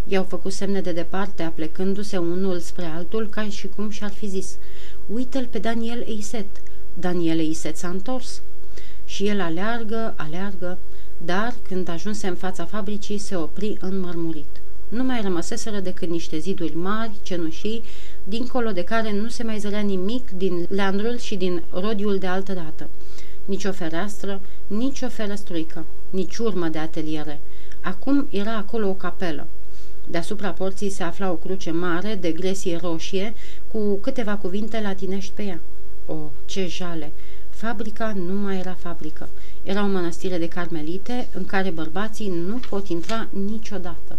I-au 0.07 0.23
făcut 0.23 0.51
semne 0.51 0.81
de 0.81 0.91
departe, 0.91 1.43
aplecându-se 1.43 2.17
unul 2.17 2.59
spre 2.59 2.85
altul, 2.85 3.29
ca 3.29 3.49
și 3.49 3.67
cum 3.67 3.89
și-ar 3.89 4.11
fi 4.11 4.27
zis, 4.27 4.57
Uite-l 5.05 5.47
pe 5.51 5.59
Daniel 5.59 6.03
Eiset. 6.07 6.45
Daniel 6.93 7.39
Eiset 7.39 7.77
s-a 7.77 7.87
întors. 7.87 8.41
Și 9.05 9.27
el 9.27 9.41
aleargă, 9.41 10.13
aleargă, 10.17 10.77
dar 11.25 11.55
când 11.67 11.89
ajunse 11.89 12.27
în 12.27 12.35
fața 12.35 12.65
fabricii 12.65 13.17
se 13.17 13.35
opri 13.35 13.77
înmărmurit. 13.79 14.61
Nu 14.89 15.03
mai 15.03 15.21
rămăseseră 15.21 15.79
decât 15.79 16.09
niște 16.09 16.37
ziduri 16.37 16.75
mari, 16.75 17.11
cenușii, 17.21 17.83
dincolo 18.23 18.71
de 18.71 18.83
care 18.83 19.13
nu 19.13 19.27
se 19.27 19.43
mai 19.43 19.59
zărea 19.59 19.79
nimic 19.79 20.31
din 20.31 20.65
leandrul 20.69 21.17
și 21.17 21.35
din 21.35 21.63
rodiul 21.69 22.17
de 22.17 22.27
altă 22.27 22.53
dată. 22.53 22.89
Nici 23.45 23.65
o 23.65 23.71
fereastră, 23.71 24.41
nici 24.67 25.01
o 25.01 25.07
ferăstruică, 25.07 25.85
nici 26.09 26.37
urmă 26.37 26.67
de 26.67 26.77
ateliere. 26.77 27.39
Acum 27.81 28.27
era 28.29 28.55
acolo 28.55 28.87
o 28.87 28.93
capelă. 28.93 29.47
Deasupra 30.09 30.49
porții 30.51 30.89
se 30.89 31.03
afla 31.03 31.31
o 31.31 31.35
cruce 31.35 31.71
mare 31.71 32.15
de 32.15 32.31
gresie 32.31 32.77
roșie 32.77 33.33
cu 33.71 33.95
câteva 33.95 34.35
cuvinte 34.35 34.81
latinești 34.81 35.31
pe 35.35 35.43
ea. 35.43 35.59
O, 36.05 36.15
ce 36.45 36.67
jale! 36.67 37.11
Fabrica 37.49 38.13
nu 38.13 38.33
mai 38.33 38.59
era 38.59 38.73
fabrică. 38.79 39.29
Era 39.63 39.83
o 39.83 39.87
mănăstire 39.87 40.37
de 40.37 40.47
carmelite 40.47 41.27
în 41.33 41.45
care 41.45 41.69
bărbații 41.69 42.29
nu 42.29 42.59
pot 42.69 42.87
intra 42.87 43.27
niciodată. 43.45 44.17